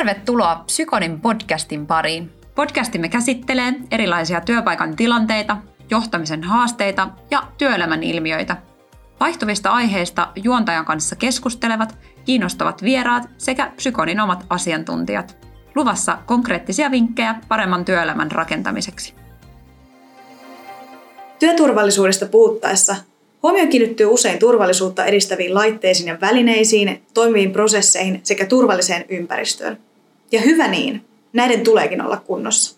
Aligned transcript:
Tervetuloa 0.00 0.64
Psykonin 0.66 1.20
podcastin 1.20 1.86
pariin. 1.86 2.32
Podcastimme 2.54 3.08
käsittelee 3.08 3.74
erilaisia 3.90 4.40
työpaikan 4.40 4.96
tilanteita, 4.96 5.56
johtamisen 5.90 6.42
haasteita 6.44 7.08
ja 7.30 7.42
työelämän 7.58 8.02
ilmiöitä. 8.02 8.56
Vaihtuvista 9.20 9.70
aiheista 9.70 10.28
juontajan 10.36 10.84
kanssa 10.84 11.16
keskustelevat, 11.16 11.98
kiinnostavat 12.24 12.82
vieraat 12.82 13.30
sekä 13.38 13.72
Psykonin 13.76 14.20
omat 14.20 14.46
asiantuntijat. 14.50 15.46
Luvassa 15.74 16.18
konkreettisia 16.26 16.90
vinkkejä 16.90 17.34
paremman 17.48 17.84
työelämän 17.84 18.30
rakentamiseksi. 18.30 19.14
Työturvallisuudesta 21.38 22.26
puhuttaessa 22.26 22.96
huomio 23.42 23.66
kiinnittyy 23.66 24.06
usein 24.06 24.38
turvallisuutta 24.38 25.04
edistäviin 25.04 25.54
laitteisiin 25.54 26.08
ja 26.08 26.20
välineisiin, 26.20 27.02
toimiviin 27.14 27.52
prosesseihin 27.52 28.20
sekä 28.22 28.46
turvalliseen 28.46 29.04
ympäristöön. 29.08 29.89
Ja 30.32 30.40
hyvä 30.40 30.68
niin, 30.68 31.04
näiden 31.32 31.60
tuleekin 31.60 32.02
olla 32.02 32.16
kunnossa. 32.16 32.76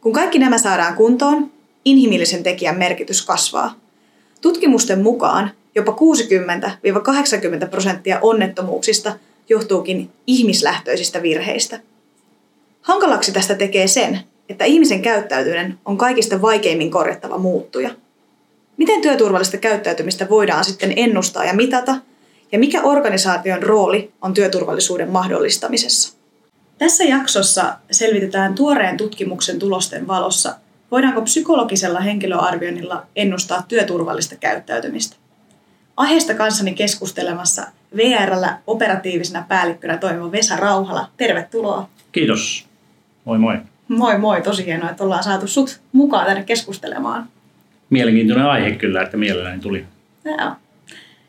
Kun 0.00 0.12
kaikki 0.12 0.38
nämä 0.38 0.58
saadaan 0.58 0.94
kuntoon, 0.94 1.50
inhimillisen 1.84 2.42
tekijän 2.42 2.78
merkitys 2.78 3.26
kasvaa. 3.26 3.74
Tutkimusten 4.40 5.02
mukaan 5.02 5.50
jopa 5.74 5.96
60-80 7.64 7.68
prosenttia 7.68 8.18
onnettomuuksista 8.22 9.18
johtuukin 9.48 10.10
ihmislähtöisistä 10.26 11.22
virheistä. 11.22 11.80
Hankalaksi 12.80 13.32
tästä 13.32 13.54
tekee 13.54 13.86
sen, 13.86 14.20
että 14.48 14.64
ihmisen 14.64 15.02
käyttäytyminen 15.02 15.78
on 15.84 15.98
kaikista 15.98 16.42
vaikeimmin 16.42 16.90
korjattava 16.90 17.38
muuttuja. 17.38 17.90
Miten 18.76 19.00
työturvallista 19.00 19.56
käyttäytymistä 19.56 20.28
voidaan 20.28 20.64
sitten 20.64 20.92
ennustaa 20.96 21.44
ja 21.44 21.54
mitata, 21.54 21.96
ja 22.52 22.58
mikä 22.58 22.82
organisaation 22.82 23.62
rooli 23.62 24.12
on 24.22 24.34
työturvallisuuden 24.34 25.10
mahdollistamisessa? 25.10 26.13
Tässä 26.78 27.04
jaksossa 27.04 27.76
selvitetään 27.90 28.54
tuoreen 28.54 28.96
tutkimuksen 28.96 29.58
tulosten 29.58 30.06
valossa, 30.06 30.54
voidaanko 30.90 31.22
psykologisella 31.22 32.00
henkilöarvioinnilla 32.00 33.06
ennustaa 33.16 33.64
työturvallista 33.68 34.36
käyttäytymistä. 34.36 35.16
Aiheesta 35.96 36.34
kanssani 36.34 36.74
keskustelemassa 36.74 37.66
VRllä 37.96 38.58
operatiivisena 38.66 39.44
päällikkönä 39.48 39.96
toimiva 39.96 40.32
Vesa 40.32 40.56
Rauhala. 40.56 41.08
Tervetuloa. 41.16 41.88
Kiitos. 42.12 42.66
Moi 43.24 43.38
moi. 43.38 43.58
Moi 43.88 44.18
moi, 44.18 44.42
tosi 44.42 44.66
hienoa, 44.66 44.90
että 44.90 45.04
ollaan 45.04 45.22
saatu 45.22 45.46
sut 45.46 45.80
mukaan 45.92 46.26
tänne 46.26 46.42
keskustelemaan. 46.42 47.28
Mielenkiintoinen 47.90 48.46
aihe 48.46 48.70
kyllä, 48.70 49.02
että 49.02 49.16
mielelläni 49.16 49.60
tuli. 49.60 49.84
Joo. 50.24 50.52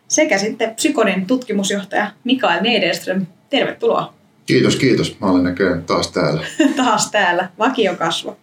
Sekä 0.08 0.38
sitten 0.38 0.76
Psykonin 0.76 1.26
tutkimusjohtaja 1.26 2.12
Mikael 2.24 2.62
Nederström. 2.62 3.26
Tervetuloa. 3.50 4.14
Kiitos, 4.46 4.76
kiitos. 4.76 5.20
Mä 5.20 5.28
olen 5.28 5.44
näköjään 5.44 5.84
taas 5.84 6.12
täällä. 6.12 6.46
taas 6.84 7.12
täällä, 7.12 7.50
vakiokasvo. 7.60 8.38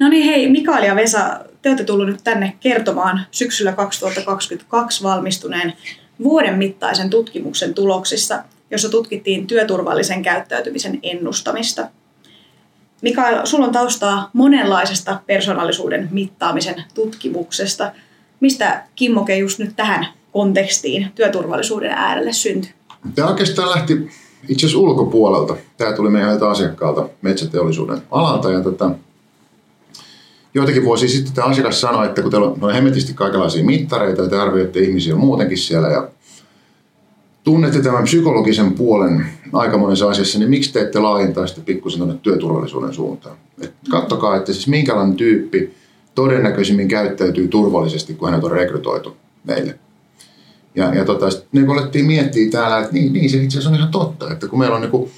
No 0.00 0.08
niin 0.08 0.24
hei, 0.24 0.50
Mikael 0.50 0.82
ja 0.82 0.96
Vesa, 0.96 1.40
te 1.62 1.68
olette 1.68 1.84
tullut 1.84 2.06
nyt 2.06 2.24
tänne 2.24 2.56
kertomaan 2.60 3.26
syksyllä 3.30 3.72
2022 3.72 5.02
valmistuneen 5.02 5.72
vuoden 6.22 6.58
mittaisen 6.58 7.10
tutkimuksen 7.10 7.74
tuloksissa, 7.74 8.44
jossa 8.70 8.88
tutkittiin 8.88 9.46
työturvallisen 9.46 10.22
käyttäytymisen 10.22 10.98
ennustamista. 11.02 11.88
Mikael, 13.02 13.46
sulla 13.46 13.66
on 13.66 13.72
taustaa 13.72 14.30
monenlaisesta 14.32 15.20
persoonallisuuden 15.26 16.08
mittaamisen 16.10 16.84
tutkimuksesta. 16.94 17.92
Mistä 18.40 18.84
kimmoke 18.96 19.36
just 19.36 19.58
nyt 19.58 19.76
tähän 19.76 20.06
kontekstiin 20.32 21.12
työturvallisuuden 21.14 21.90
äärelle 21.90 22.32
syntyi? 22.32 22.72
Tämä 23.14 23.28
oikeastaan 23.28 23.70
lähti 23.70 24.10
itse 24.48 24.66
asiassa 24.66 24.78
ulkopuolelta. 24.78 25.56
Tämä 25.76 25.92
tuli 25.92 26.10
meidän 26.10 26.42
asiakkaalta 26.42 27.08
metsäteollisuuden 27.22 28.02
alalta. 28.10 28.52
Ja 28.52 28.60
tota, 28.60 28.90
joitakin 30.54 30.84
vuosia 30.84 31.08
sitten 31.08 31.34
tämä 31.34 31.48
asiakas 31.48 31.80
sanoi, 31.80 32.06
että 32.06 32.22
kun 32.22 32.30
teillä 32.30 32.54
on 32.60 32.72
hemmetisti 32.72 33.14
kaikenlaisia 33.14 33.64
mittareita 33.64 34.22
ja 34.22 34.28
te 34.28 34.38
arvioitte 34.38 34.80
ihmisiä 34.80 35.14
muutenkin 35.14 35.58
siellä 35.58 35.88
ja 35.88 36.08
tunnette 37.44 37.82
tämän 37.82 38.04
psykologisen 38.04 38.72
puolen 38.72 39.26
aika 39.52 39.78
monessa 39.78 40.08
asiassa, 40.08 40.38
niin 40.38 40.50
miksi 40.50 40.72
te 40.72 40.80
ette 40.80 40.98
laajentaa 40.98 41.46
sitä 41.46 41.60
pikkusen 41.60 41.98
tuonne 41.98 42.18
työturvallisuuden 42.22 42.94
suuntaan? 42.94 43.36
Et 43.60 43.72
kattokaa, 43.90 44.36
että 44.36 44.52
siis 44.52 44.68
minkälainen 44.68 45.16
tyyppi 45.16 45.74
todennäköisimmin 46.14 46.88
käyttäytyy 46.88 47.48
turvallisesti, 47.48 48.14
kun 48.14 48.30
hänet 48.30 48.44
on 48.44 48.50
rekrytoitu 48.50 49.16
meille. 49.44 49.78
Ja, 50.78 50.94
ja 50.94 51.04
tota, 51.04 51.26
niin 51.52 51.66
kun 51.66 51.78
alettiin 51.78 52.06
miettiä 52.06 52.50
täällä, 52.50 52.78
että 52.78 52.92
niin, 52.92 53.12
niin 53.12 53.30
se 53.30 53.36
itse 53.36 53.58
asiassa 53.58 53.70
on 53.70 53.76
ihan 53.76 53.90
totta, 53.90 54.32
että 54.32 54.48
kun 54.48 54.58
meillä 54.58 54.76
on 54.76 54.82
niin 54.82 54.90
kun, 54.90 55.08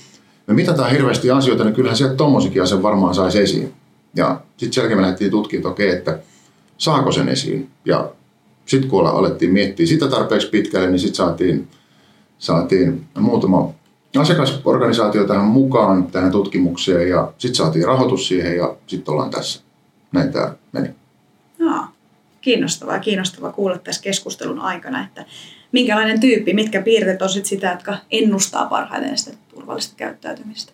me 0.46 0.54
mitataan 0.54 0.90
hirveästi 0.90 1.30
asioita, 1.30 1.64
niin 1.64 1.74
kyllähän 1.74 1.96
sieltä 1.96 2.14
tommosikin 2.14 2.62
asia 2.62 2.82
varmaan 2.82 3.14
saisi 3.14 3.38
esiin. 3.38 3.72
Ja 4.16 4.40
sitten 4.56 4.72
sen 4.72 4.82
jälkeen 4.82 4.98
me 4.98 5.02
lähdettiin 5.02 5.30
tutkimaan, 5.30 5.60
että 5.60 5.68
okei, 5.68 5.90
että 5.90 6.18
saako 6.78 7.12
sen 7.12 7.28
esiin. 7.28 7.70
Ja 7.84 8.10
sitten 8.66 8.90
kun 8.90 9.06
alettiin 9.06 9.52
miettiä 9.52 9.86
sitä 9.86 10.08
tarpeeksi 10.08 10.48
pitkälle, 10.48 10.90
niin 10.90 10.98
sitten 10.98 11.16
saatiin, 11.16 11.68
saatiin 12.38 13.04
muutama 13.18 13.70
asiakasorganisaatio 14.18 15.26
tähän 15.26 15.44
mukaan 15.44 16.06
tähän 16.06 16.32
tutkimukseen 16.32 17.08
ja 17.08 17.32
sitten 17.38 17.56
saatiin 17.56 17.86
rahoitus 17.86 18.28
siihen 18.28 18.56
ja 18.56 18.76
sitten 18.86 19.12
ollaan 19.12 19.30
tässä. 19.30 19.60
Näin 20.12 20.32
tämä 20.32 20.54
meni. 20.72 20.99
Kiinnostavaa 22.40 22.98
kiinnostavaa 22.98 23.52
kuulla 23.52 23.78
tässä 23.78 24.02
keskustelun 24.02 24.60
aikana, 24.60 25.04
että 25.04 25.24
minkälainen 25.72 26.20
tyyppi, 26.20 26.54
mitkä 26.54 26.82
piirteet 26.82 27.22
on 27.22 27.28
sit 27.28 27.46
sitä, 27.46 27.70
jotka 27.70 27.96
ennustaa 28.10 28.66
parhaiten 28.66 29.18
sitä 29.18 29.36
turvallista 29.54 29.94
käyttäytymistä. 29.96 30.72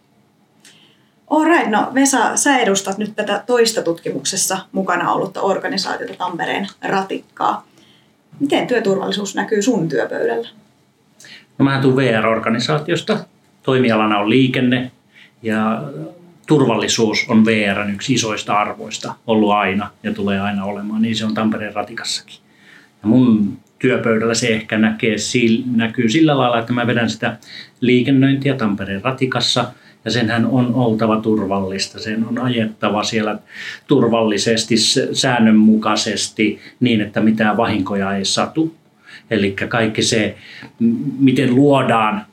Alright, 1.31 1.71
no 1.71 1.91
Vesa, 1.95 2.37
sä 2.37 2.59
edustat 2.59 2.99
nyt 2.99 3.17
tätä 3.17 3.43
toista 3.47 3.83
tutkimuksessa 3.83 4.59
mukana 4.73 5.13
ollutta 5.13 5.41
organisaatiota 5.41 6.15
Tampereen 6.15 6.67
Ratikkaa. 6.83 7.67
Miten 8.41 8.67
työturvallisuus 8.67 9.35
näkyy 9.35 9.63
sun 9.63 9.89
työpöydällä? 9.89 10.49
No 11.59 11.65
mä 11.65 11.79
tulen 11.83 11.97
VR-organisaatiosta. 11.97 13.19
Toimialana 13.63 14.19
on 14.19 14.31
liikenne 14.31 14.91
ja 15.43 15.83
turvallisuus 16.47 17.27
on 17.29 17.45
VRn 17.45 17.91
yksi 17.91 18.15
isoista 18.15 18.55
arvoista 18.55 19.15
ollut 19.27 19.53
aina 19.53 19.91
ja 20.03 20.15
tulee 20.15 20.41
aina 20.41 20.65
olemaan. 20.65 21.03
Niin 21.03 21.17
se 21.17 21.25
on 21.25 21.35
Tampereen 21.35 21.75
ratikassakin. 21.75 22.37
Ja 23.03 23.09
mun 23.09 23.59
työpöydällä 23.79 24.35
se 24.35 24.49
ehkä 24.49 24.79
näkee, 24.79 25.17
näkyy 25.75 26.09
sillä 26.09 26.39
lailla, 26.39 26.59
että 26.59 26.73
mä 26.73 26.87
vedän 26.87 27.11
sitä 27.11 27.37
liikennöintiä 27.81 28.55
Tampereen 28.55 29.05
ratikassa– 29.05 29.65
ja 30.07 30.13
senhän 30.13 30.47
on 30.47 30.75
oltava 30.75 31.21
turvallista. 31.21 32.01
Sen 32.01 32.27
on 32.29 32.39
ajettava 32.39 33.03
siellä 33.03 33.39
turvallisesti, 33.87 34.75
säännönmukaisesti 35.13 36.61
niin, 36.81 37.01
että 37.01 37.21
mitään 37.21 37.57
vahinkoja 37.57 38.17
ei 38.17 38.25
satu. 38.25 38.75
Eli 39.31 39.57
kaikki 39.69 40.03
se, 40.03 40.37
miten 41.19 41.55
luodaan 41.55 42.27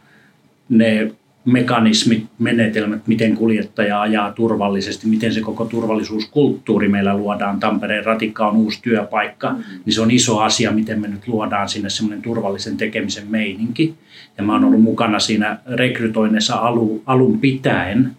ne 0.69 1.11
mekanismit, 1.45 2.25
menetelmät, 2.39 3.07
miten 3.07 3.35
kuljettaja 3.35 4.01
ajaa 4.01 4.31
turvallisesti, 4.31 5.07
miten 5.07 5.33
se 5.33 5.41
koko 5.41 5.65
turvallisuuskulttuuri 5.65 6.87
meillä 6.87 7.17
luodaan. 7.17 7.59
Tampereen 7.59 8.05
ratikka 8.05 8.47
on 8.47 8.55
uusi 8.55 8.81
työpaikka, 8.81 9.49
mm. 9.49 9.63
niin 9.85 9.93
se 9.93 10.01
on 10.01 10.11
iso 10.11 10.39
asia, 10.39 10.71
miten 10.71 11.01
me 11.01 11.07
nyt 11.07 11.27
luodaan 11.27 11.69
sinne 11.69 11.89
semmoinen 11.89 12.21
turvallisen 12.21 12.77
tekemisen 12.77 13.27
meininki. 13.27 13.95
Ja 14.37 14.43
mä 14.43 14.53
oon 14.53 14.63
ollut 14.63 14.81
mukana 14.81 15.19
siinä 15.19 15.57
rekrytoinnissa 15.67 16.55
alu, 16.55 17.03
alun 17.05 17.39
pitäen, 17.39 18.11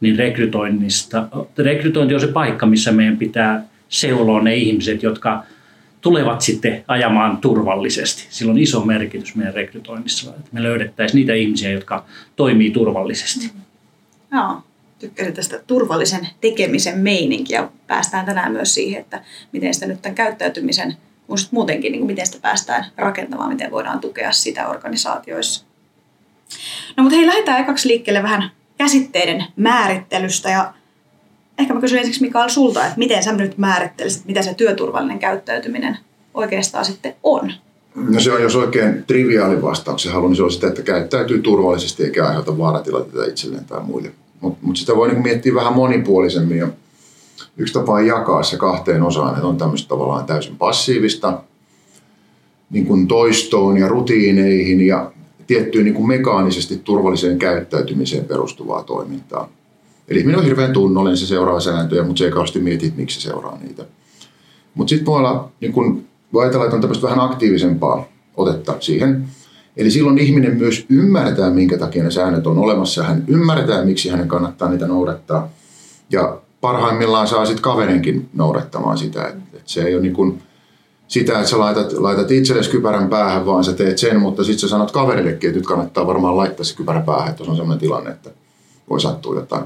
niin 0.00 0.16
rekrytoinnista, 0.16 1.28
rekrytointi 1.58 2.14
on 2.14 2.20
se 2.20 2.26
paikka, 2.26 2.66
missä 2.66 2.92
meidän 2.92 3.16
pitää 3.16 3.62
seuloa 3.88 4.42
ne 4.42 4.54
ihmiset, 4.54 5.02
jotka 5.02 5.44
tulevat 6.00 6.40
sitten 6.40 6.84
ajamaan 6.88 7.36
turvallisesti. 7.36 8.26
Sillä 8.30 8.50
on 8.50 8.58
iso 8.58 8.84
merkitys 8.84 9.34
meidän 9.34 9.54
rekrytoinnissa, 9.54 10.30
että 10.30 10.50
me 10.52 10.62
löydettäisiin 10.62 11.18
niitä 11.18 11.34
ihmisiä, 11.34 11.70
jotka 11.70 12.04
toimii 12.36 12.70
turvallisesti. 12.70 13.50
Mm. 13.54 13.60
Joo, 14.38 14.62
tykkäsin 14.98 15.34
tästä 15.34 15.60
turvallisen 15.66 16.28
tekemisen 16.40 16.98
meininkiä. 16.98 17.68
Päästään 17.86 18.26
tänään 18.26 18.52
myös 18.52 18.74
siihen, 18.74 19.00
että 19.00 19.24
miten 19.52 19.74
sitä 19.74 19.86
nyt 19.86 20.02
tämän 20.02 20.14
käyttäytymisen, 20.14 20.96
kun 21.26 21.38
muutenkin, 21.50 21.92
niin 21.92 22.06
miten 22.06 22.26
sitä 22.26 22.38
päästään 22.42 22.84
rakentamaan, 22.96 23.52
miten 23.52 23.70
voidaan 23.70 24.00
tukea 24.00 24.32
sitä 24.32 24.68
organisaatioissa. 24.68 25.64
No 26.96 27.02
mutta 27.02 27.16
hei, 27.16 27.26
lähdetään 27.26 27.60
ekaksi 27.60 27.88
liikkeelle 27.88 28.22
vähän 28.22 28.50
käsitteiden 28.78 29.44
määrittelystä 29.56 30.50
ja 30.50 30.74
ehkä 31.60 31.74
mä 31.74 31.80
kysyn 31.80 31.98
ensiksi 31.98 32.20
Mikael 32.20 32.48
sulta, 32.48 32.84
että 32.84 32.98
miten 32.98 33.22
sä 33.22 33.32
nyt 33.32 33.58
määrittelisit, 33.58 34.24
mitä 34.26 34.42
se 34.42 34.54
työturvallinen 34.54 35.18
käyttäytyminen 35.18 35.98
oikeastaan 36.34 36.84
sitten 36.84 37.14
on? 37.22 37.52
No 37.94 38.20
se 38.20 38.32
on, 38.32 38.42
jos 38.42 38.56
oikein 38.56 39.04
triviaali 39.06 39.62
vastauksen 39.62 40.12
haluan, 40.12 40.30
niin 40.30 40.36
se 40.36 40.42
on 40.42 40.52
sitä, 40.52 40.68
että 40.68 40.82
käyttäytyy 40.82 41.42
turvallisesti 41.42 42.04
eikä 42.04 42.26
aiheuta 42.26 42.58
vaaratilanteita 42.58 43.24
itselleen 43.24 43.64
tai 43.64 43.82
muille. 43.82 44.10
Mutta 44.40 44.58
mut 44.62 44.76
sitä 44.76 44.96
voi 44.96 45.08
niin 45.08 45.22
miettiä 45.22 45.54
vähän 45.54 45.72
monipuolisemmin 45.72 46.58
ja 46.58 46.68
yksi 47.56 47.74
tapa 47.74 47.92
on 47.92 48.06
jakaa 48.06 48.42
se 48.42 48.56
kahteen 48.56 49.02
osaan, 49.02 49.34
että 49.34 49.46
on 49.46 49.58
tämmöistä 49.58 49.88
tavallaan 49.88 50.26
täysin 50.26 50.56
passiivista 50.56 51.42
niin 52.70 52.86
kuin 52.86 53.08
toistoon 53.08 53.78
ja 53.78 53.88
rutiineihin 53.88 54.86
ja 54.86 55.12
tiettyyn 55.46 55.84
niin 55.84 55.94
kuin 55.94 56.08
mekaanisesti 56.08 56.80
turvalliseen 56.84 57.38
käyttäytymiseen 57.38 58.24
perustuvaa 58.24 58.82
toimintaa. 58.82 59.48
Eli 60.10 60.18
ihminen 60.18 60.38
on 60.38 60.44
hirveän 60.44 60.72
tunnollinen, 60.72 61.16
se 61.16 61.26
seuraa 61.26 61.60
sääntöjä, 61.60 62.02
mutta 62.02 62.18
se 62.18 62.24
ei 62.24 62.30
kauheasti 62.30 62.60
mieti, 62.60 62.92
miksi 62.96 63.20
se 63.20 63.28
seuraa 63.28 63.58
niitä. 63.62 63.84
Mutta 64.74 64.88
sitten 64.90 65.06
voi 65.06 65.18
olla, 65.18 65.48
niin 65.60 65.72
kun, 65.72 66.04
voi 66.32 66.42
ajatella, 66.42 66.64
että 66.64 66.76
on 66.76 66.80
tämmöistä 66.80 67.06
vähän 67.06 67.20
aktiivisempaa 67.20 68.04
otetta 68.36 68.74
siihen. 68.80 69.24
Eli 69.76 69.90
silloin 69.90 70.18
ihminen 70.18 70.56
myös 70.56 70.86
ymmärtää, 70.88 71.50
minkä 71.50 71.78
takia 71.78 72.02
ne 72.02 72.10
säännöt 72.10 72.46
on 72.46 72.58
olemassa. 72.58 73.02
Hän 73.02 73.24
ymmärtää, 73.28 73.84
miksi 73.84 74.08
hänen 74.08 74.28
kannattaa 74.28 74.68
niitä 74.68 74.86
noudattaa. 74.86 75.48
Ja 76.10 76.40
parhaimmillaan 76.60 77.28
saa 77.28 77.46
sitten 77.46 77.62
kaverinkin 77.62 78.28
noudattamaan 78.34 78.98
sitä. 78.98 79.28
Et, 79.28 79.36
et 79.54 79.62
se 79.64 79.82
ei 79.82 79.94
ole 79.94 80.02
niin 80.02 80.14
kun 80.14 80.38
sitä, 81.08 81.32
että 81.32 81.50
sä 81.50 81.58
laitat, 81.58 81.92
laitat 81.92 82.30
itsellesi 82.30 82.70
kypärän 82.70 83.08
päähän, 83.08 83.46
vaan 83.46 83.64
sä 83.64 83.72
teet 83.72 83.98
sen, 83.98 84.20
mutta 84.20 84.44
sitten 84.44 84.60
sä 84.60 84.68
sanot 84.68 84.90
kaverillekin, 84.90 85.50
että 85.50 85.58
nyt 85.58 85.66
kannattaa 85.66 86.06
varmaan 86.06 86.36
laittaa 86.36 86.64
se 86.64 86.76
kypärä 86.76 87.00
päähän, 87.00 87.30
että 87.30 87.44
on 87.44 87.56
sellainen 87.56 87.78
tilanne, 87.78 88.10
että 88.10 88.30
voi 88.90 89.00
sattua 89.00 89.34
jotain. 89.34 89.64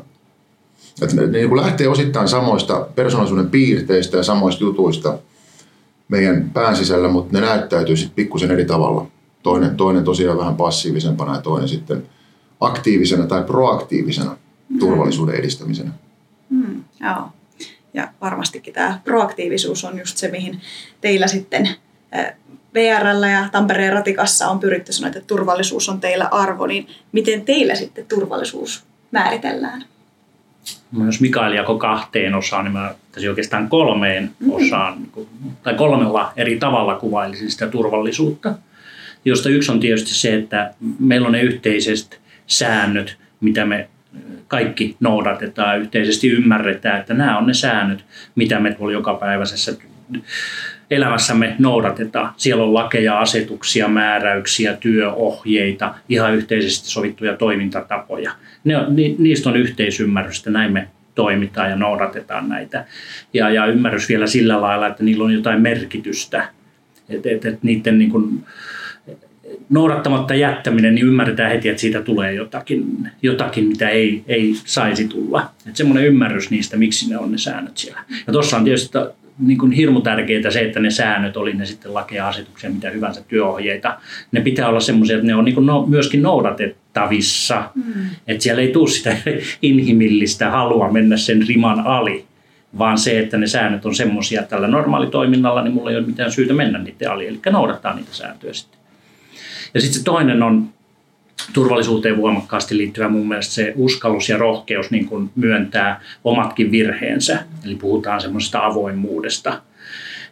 Että 1.03 1.17
ne, 1.17 1.27
niin 1.27 1.57
lähtee 1.57 1.89
osittain 1.89 2.29
samoista 2.29 2.87
persoonallisuuden 2.95 3.51
piirteistä 3.51 4.17
ja 4.17 4.23
samoista 4.23 4.65
jutuista 4.65 5.19
meidän 6.09 6.51
pään 6.51 6.77
sisällä, 6.77 7.09
mutta 7.09 7.33
ne 7.33 7.47
näyttäytyy 7.47 7.97
sitten 7.97 8.15
pikkusen 8.15 8.51
eri 8.51 8.65
tavalla. 8.65 9.07
Toinen, 9.43 9.77
toinen 9.77 10.05
tosiaan 10.05 10.39
vähän 10.39 10.57
passiivisempana 10.57 11.35
ja 11.35 11.43
toinen 11.43 11.69
sitten 11.69 12.07
aktiivisena 12.61 13.27
tai 13.27 13.43
proaktiivisena 13.43 14.37
turvallisuuden 14.79 15.35
edistämisenä. 15.35 15.91
Mm, 16.51 16.85
joo. 17.01 17.29
Ja 17.95 18.09
varmastikin 18.21 18.75
tämä 18.75 19.01
proaktiivisuus 19.05 19.85
on 19.85 19.99
just 19.99 20.17
se, 20.17 20.29
mihin 20.29 20.61
teillä 21.01 21.27
sitten 21.27 21.69
VRllä 22.75 23.29
ja 23.29 23.49
Tampereen 23.53 23.93
ratikassa 23.93 24.49
on 24.49 24.59
pyritty 24.59 24.93
sanoa, 24.93 25.09
että 25.09 25.21
turvallisuus 25.21 25.89
on 25.89 26.01
teillä 26.01 26.29
arvo, 26.31 26.67
niin 26.67 26.87
miten 27.13 27.45
teillä 27.45 27.75
sitten 27.75 28.07
turvallisuus 28.07 28.85
määritellään? 29.11 29.85
No, 30.97 31.07
jos 31.07 31.21
Mikael 31.21 31.53
jako 31.53 31.79
kahteen 31.79 32.35
osaan, 32.35 32.65
niin 32.65 32.73
mä 32.73 32.95
tässä 33.13 33.29
oikeastaan 33.29 33.69
kolmeen 33.69 34.23
mm-hmm. 34.23 34.53
osaan, 34.53 34.99
niin 34.99 35.29
tai 35.63 35.75
kolmella 35.75 36.33
eri 36.37 36.59
tavalla 36.59 36.95
kuvailisin 36.95 37.51
sitä 37.51 37.67
turvallisuutta, 37.67 38.55
josta 39.25 39.49
yksi 39.49 39.73
on 39.73 39.81
tietysti 39.81 40.15
se, 40.15 40.35
että 40.35 40.75
meillä 40.99 41.27
on 41.27 41.33
ne 41.33 41.43
yhteiset 41.43 42.21
säännöt, 42.47 43.17
mitä 43.41 43.65
me 43.65 43.89
kaikki 44.49 44.97
noudatetaan, 45.01 45.81
yhteisesti 45.81 46.29
ymmärretään, 46.29 47.01
että 47.01 47.15
nämä 47.15 47.39
on 47.39 47.47
ne 47.47 47.55
säännöt, 47.55 48.05
mitä 48.35 48.61
me 48.61 48.73
tuolla 48.73 48.93
jokapäiväisessä 48.93 49.77
elämässämme 50.91 51.57
noudatetaan. 51.59 52.33
Siellä 52.37 52.65
on 52.65 52.75
lakeja, 52.75 53.21
asetuksia, 53.21 53.89
määräyksiä, 53.89 54.77
työohjeita, 54.77 55.95
ihan 56.09 56.35
yhteisesti 56.35 56.89
sovittuja 56.89 57.37
toimintatapoja. 57.37 58.33
Ne 58.65 58.77
on, 58.77 58.97
ni, 58.97 59.17
niistä 59.19 59.49
on 59.49 59.57
yhteisymmärrys, 59.57 60.39
että 60.39 60.51
näin 60.51 60.73
me 60.73 60.89
toimitaan 61.15 61.71
ja 61.71 61.77
noudatetaan 61.77 62.49
näitä. 62.49 62.85
Ja, 63.35 63.51
ja 63.51 63.67
ymmärrys 63.67 64.09
vielä 64.09 64.27
sillä 64.27 64.61
lailla, 64.61 64.87
että 64.87 65.05
niillä 65.05 65.25
on 65.25 65.35
jotain 65.35 65.63
merkitystä. 65.63 66.49
Että 67.09 67.31
et, 67.31 67.45
et 67.45 67.63
niiden 67.63 67.99
niin 67.99 68.11
kuin, 68.11 68.45
noudattamatta 69.71 70.35
jättäminen, 70.35 70.95
niin 70.95 71.07
ymmärretään 71.07 71.51
heti, 71.51 71.69
että 71.69 71.81
siitä 71.81 72.03
tulee 72.03 72.35
jotakin, 72.35 73.11
jotakin 73.23 73.65
mitä 73.65 73.89
ei, 73.89 74.25
ei 74.27 74.55
saisi 74.65 75.09
tulla. 75.09 75.51
Että 75.67 75.77
semmoinen 75.77 76.07
ymmärrys 76.07 76.51
niistä, 76.51 76.77
miksi 76.77 77.11
ne 77.11 77.19
on 77.19 77.33
ne 77.33 77.39
säännöt 77.39 77.79
siellä. 77.79 78.01
Ja 78.27 78.33
tuossa 78.33 78.57
on 78.57 78.65
tietysti 78.65 78.99
niin 79.39 79.59
kuin 79.59 79.73
hirmu 79.73 80.01
tärkeää 80.01 80.51
se, 80.51 80.61
että 80.61 80.81
ne 80.81 80.91
säännöt, 80.91 81.37
oli 81.37 81.53
ne 81.53 81.67
sitten 81.67 81.95
lakeja, 81.95 82.29
asetuksia, 82.29 82.71
mitä 82.71 82.91
hyvänsä 82.91 83.23
työohjeita, 83.29 83.99
ne 84.33 84.41
pitää 84.41 84.69
olla 84.69 84.81
semmoisia, 84.81 85.17
että 85.17 85.27
ne 85.27 85.35
on 85.35 85.45
niin 85.45 85.55
kuin 85.55 85.67
no, 85.67 85.87
myöskin 85.87 86.23
noudatettavissa. 86.23 87.71
Mm. 87.75 87.93
Että 88.27 88.43
siellä 88.43 88.63
ei 88.63 88.73
tule 88.73 88.89
sitä 88.89 89.17
inhimillistä 89.63 90.51
halua 90.51 90.93
mennä 90.93 91.17
sen 91.17 91.47
riman 91.49 91.87
ali, 91.87 92.25
vaan 92.79 92.99
se, 92.99 93.19
että 93.19 93.37
ne 93.37 93.47
säännöt 93.47 93.87
on 93.87 93.95
semmoisia 93.95 94.43
tällä 94.43 94.69
normaalitoiminnalla, 94.69 95.63
niin 95.63 95.75
mulla 95.75 95.91
ei 95.91 95.97
ole 95.97 96.07
mitään 96.07 96.33
syytä 96.33 96.55
mennä 96.55 96.79
niiden 96.79 97.11
ali, 97.11 97.29
eli 97.29 97.41
noudattaa 97.51 97.95
niitä 97.95 98.11
sääntöjä 98.13 98.53
sitten. 98.53 98.81
Ja 99.75 99.81
sitten 99.81 99.99
se 99.99 100.05
toinen 100.05 100.43
on 100.43 100.74
turvallisuuteen 101.53 102.17
voimakkaasti 102.17 102.77
liittyvä 102.77 103.09
mun 103.09 103.29
mielestä 103.29 103.55
se 103.55 103.73
uskallus 103.77 104.29
ja 104.29 104.39
rohkeus 104.39 104.91
niin 104.91 105.07
kuin 105.07 105.31
myöntää 105.37 106.01
omatkin 106.25 106.71
virheensä. 106.71 107.39
Eli 107.65 107.75
puhutaan 107.75 108.21
semmoisesta 108.21 108.67
avoimuudesta. 108.67 109.61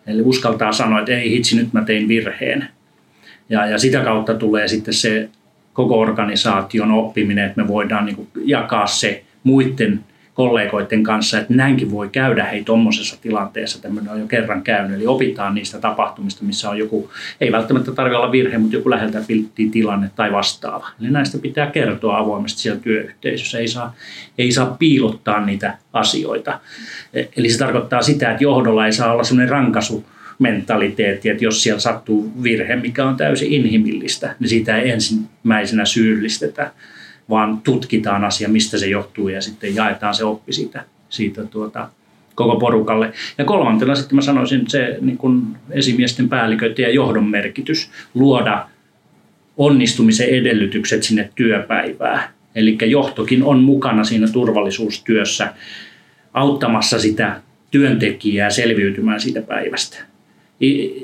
Eli 0.07 0.23
uskaltaa 0.23 0.73
sanoa, 0.73 0.99
että 0.99 1.13
ei 1.13 1.31
hitsi, 1.31 1.57
nyt 1.57 1.73
mä 1.73 1.85
tein 1.85 2.09
virheen. 2.09 2.69
Ja, 3.49 3.67
ja 3.67 3.79
sitä 3.79 4.01
kautta 4.01 4.35
tulee 4.35 4.69
sitten 4.69 4.95
se 4.95 5.29
koko 5.73 6.01
organisaation 6.01 6.91
oppiminen, 6.91 7.45
että 7.45 7.63
me 7.63 7.69
voidaan 7.69 8.07
niin 8.07 8.17
kuin 8.17 8.29
jakaa 8.45 8.87
se 8.87 9.25
muiden 9.45 10.05
kollegoiden 10.35 11.03
kanssa, 11.03 11.39
että 11.39 11.55
näinkin 11.55 11.91
voi 11.91 12.09
käydä 12.09 12.45
hei 12.45 12.65
tuommoisessa 12.65 13.17
tilanteessa, 13.23 13.83
tämmöinen 13.83 14.13
on 14.13 14.21
jo 14.21 14.27
kerran 14.27 14.63
käynyt, 14.63 14.97
eli 14.97 15.07
opitaan 15.07 15.55
niistä 15.55 15.79
tapahtumista, 15.79 16.45
missä 16.45 16.71
on 16.71 16.79
joku, 16.79 17.11
ei 17.41 17.53
välttämättä 17.53 17.93
tarvitse 17.93 18.17
olla 18.17 18.33
virhe, 18.33 18.59
mutta 18.59 18.77
joku 18.77 18.91
läheltä 18.91 19.23
pilttiin 19.27 19.71
tilanne 19.71 20.11
tai 20.17 20.33
vastaava. 20.33 20.89
Eli 21.01 21.11
näistä 21.11 21.39
pitää 21.39 21.67
kertoa 21.67 22.19
avoimesti 22.19 22.61
siellä 22.61 22.81
työyhteisössä, 22.81 23.59
ei 23.59 23.69
saa, 23.69 23.95
ei 24.39 24.53
saa 24.53 24.77
piilottaa 24.79 25.47
niitä 25.47 25.79
asioita. 25.93 26.61
Eli 27.37 27.51
se 27.51 27.59
tarkoittaa 27.59 28.03
sitä, 28.03 28.31
että 28.31 28.45
johdolla 28.45 28.87
ei 28.87 28.93
saa 28.93 29.13
olla 29.13 29.25
semmoinen 29.25 29.51
rankasu, 29.51 30.05
mentaliteetti, 30.39 31.29
että 31.29 31.45
jos 31.45 31.63
siellä 31.63 31.81
sattuu 31.81 32.33
virhe, 32.43 32.77
mikä 32.77 33.07
on 33.07 33.17
täysin 33.17 33.53
inhimillistä, 33.53 34.35
niin 34.41 34.49
siitä 34.49 34.79
ei 34.79 34.91
ensimmäisenä 34.91 35.85
syyllistetä, 35.85 36.71
vaan 37.31 37.61
tutkitaan 37.61 38.25
asia, 38.25 38.49
mistä 38.49 38.79
se 38.79 38.87
johtuu 38.87 39.29
ja 39.29 39.41
sitten 39.41 39.75
jaetaan 39.75 40.15
se 40.15 40.25
oppi 40.25 40.53
siitä, 40.53 40.85
siitä 41.09 41.45
tuota, 41.45 41.89
koko 42.35 42.57
porukalle. 42.57 43.13
Ja 43.39 43.45
kolmantena 43.45 43.95
sitten 43.95 44.17
mä 44.17 44.23
sanoisin 44.23 44.71
se 44.71 44.99
niin 45.01 45.19
kuin 45.19 45.43
esimiesten 45.71 46.29
päälliköiden 46.29 46.83
ja 46.83 46.91
johdon 46.91 47.27
merkitys, 47.27 47.91
luoda 48.15 48.67
onnistumisen 49.57 50.29
edellytykset 50.29 51.03
sinne 51.03 51.31
työpäivään. 51.35 52.23
Eli 52.55 52.79
johtokin 52.85 53.43
on 53.43 53.61
mukana 53.61 54.05
siinä 54.05 54.29
turvallisuustyössä 54.29 55.55
auttamassa 56.33 56.99
sitä 56.99 57.41
työntekijää 57.71 58.51
selviytymään 58.51 59.21
siitä 59.21 59.43
päivästä. 59.43 59.99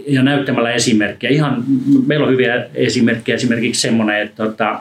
Ja 0.07 0.23
näyttämällä 0.23 0.73
esimerkkejä. 0.73 1.31
Ihan, 1.31 1.65
meillä 2.07 2.27
on 2.27 2.33
hyviä 2.33 2.67
esimerkkejä, 2.75 3.37
esimerkiksi 3.37 3.81
semmoinen, 3.81 4.23
että 4.23 4.45
tota, 4.45 4.81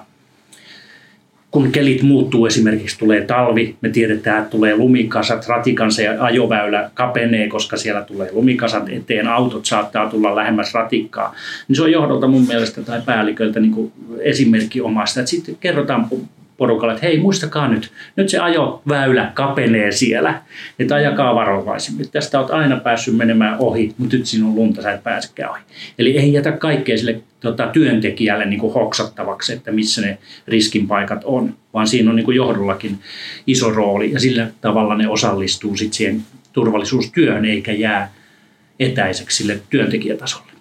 kun 1.51 1.71
kelit 1.71 2.01
muuttuu, 2.01 2.45
esimerkiksi 2.45 2.99
tulee 2.99 3.21
talvi, 3.21 3.75
me 3.81 3.89
tiedetään, 3.89 4.37
että 4.37 4.49
tulee 4.49 4.75
lumikasat, 4.75 5.47
ratikansa 5.47 6.01
ja 6.01 6.23
ajoväylä 6.23 6.91
kapenee, 6.93 7.47
koska 7.47 7.77
siellä 7.77 8.01
tulee 8.01 8.29
lumikasat 8.31 8.89
eteen, 8.89 9.27
autot 9.27 9.65
saattaa 9.65 10.09
tulla 10.09 10.35
lähemmäs 10.35 10.73
ratikkaa. 10.73 11.35
Niin 11.67 11.75
se 11.75 11.83
on 11.83 11.91
johdolta 11.91 12.27
mun 12.27 12.47
mielestä 12.47 12.81
tai 12.81 13.01
päälliköltä 13.05 13.59
niin 13.59 13.91
esimerkki 14.19 14.81
omasta, 14.81 15.19
että 15.19 15.29
sitten 15.29 15.57
kerrotaan 15.59 16.07
porukalle, 16.57 16.93
että 16.93 17.05
hei 17.05 17.19
muistakaa 17.19 17.67
nyt, 17.67 17.91
nyt 18.15 18.29
se 18.29 18.39
ajoväylä 18.39 19.31
kapenee 19.33 19.91
siellä, 19.91 20.41
että 20.79 20.95
ajakaa 20.95 21.35
varovaisemmin. 21.35 22.09
Tästä 22.11 22.39
olet 22.39 22.51
aina 22.51 22.77
päässyt 22.77 23.17
menemään 23.17 23.55
ohi, 23.59 23.95
mutta 23.97 24.15
nyt 24.15 24.25
sinun 24.25 24.55
lunta, 24.55 24.81
sä 24.81 24.91
et 24.91 25.03
pääsekään 25.03 25.51
ohi. 25.51 25.61
Eli 25.99 26.17
ei 26.17 26.33
jätä 26.33 26.51
kaikkea 26.51 26.97
sille 26.97 27.21
tota, 27.39 27.67
työntekijälle 27.67 28.45
niin 28.45 28.59
kuin 28.59 28.73
hoksattavaksi, 28.73 29.53
että 29.53 29.71
missä 29.71 30.01
ne 30.01 30.17
riskin 30.47 30.87
paikat 30.87 31.21
on, 31.23 31.53
vaan 31.73 31.87
siinä 31.87 32.09
on 32.09 32.15
niin 32.15 32.25
kuin 32.25 32.37
johdollakin 32.37 32.99
iso 33.47 33.71
rooli 33.71 34.11
ja 34.11 34.19
sillä 34.19 34.47
tavalla 34.61 34.95
ne 34.95 35.07
osallistuu 35.07 35.77
sitten 35.77 35.93
siihen 35.93 36.21
turvallisuustyöhön 36.53 37.45
eikä 37.45 37.71
jää 37.71 38.11
etäiseksi 38.79 39.37
sille 39.37 39.59
työntekijätasolle. 39.69 40.51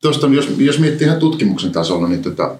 Tuosta, 0.00 0.26
jos, 0.26 0.54
jos 0.58 0.78
miettii 0.78 1.06
ihan 1.06 1.18
tutkimuksen 1.18 1.72
tasolla, 1.72 2.08
niin 2.08 2.22
tota, 2.22 2.56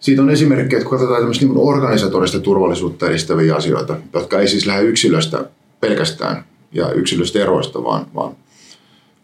siitä 0.00 0.22
on 0.22 0.30
esimerkkejä, 0.30 0.78
että 0.78 0.88
kun 0.88 0.98
katsotaan 0.98 1.20
tämmöistä 1.20 1.44
niin 1.44 1.56
organisatorista 1.56 2.40
turvallisuutta 2.40 3.10
edistäviä 3.10 3.56
asioita, 3.56 3.96
jotka 4.14 4.40
ei 4.40 4.48
siis 4.48 4.66
lähde 4.66 4.82
yksilöstä 4.82 5.44
pelkästään 5.80 6.44
ja 6.72 6.92
yksilöstä 6.92 7.38
eroista, 7.38 7.84
vaan, 7.84 8.06
vaan 8.14 8.36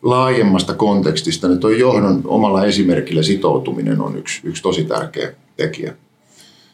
laajemmasta 0.02 0.74
kontekstista, 0.74 1.48
niin 1.48 1.60
tuo 1.60 1.70
johdon 1.70 2.20
omalla 2.24 2.64
esimerkillä 2.64 3.22
sitoutuminen 3.22 4.00
on 4.00 4.18
yksi, 4.18 4.40
yksi 4.44 4.62
tosi 4.62 4.84
tärkeä 4.84 5.32
tekijä. 5.56 5.94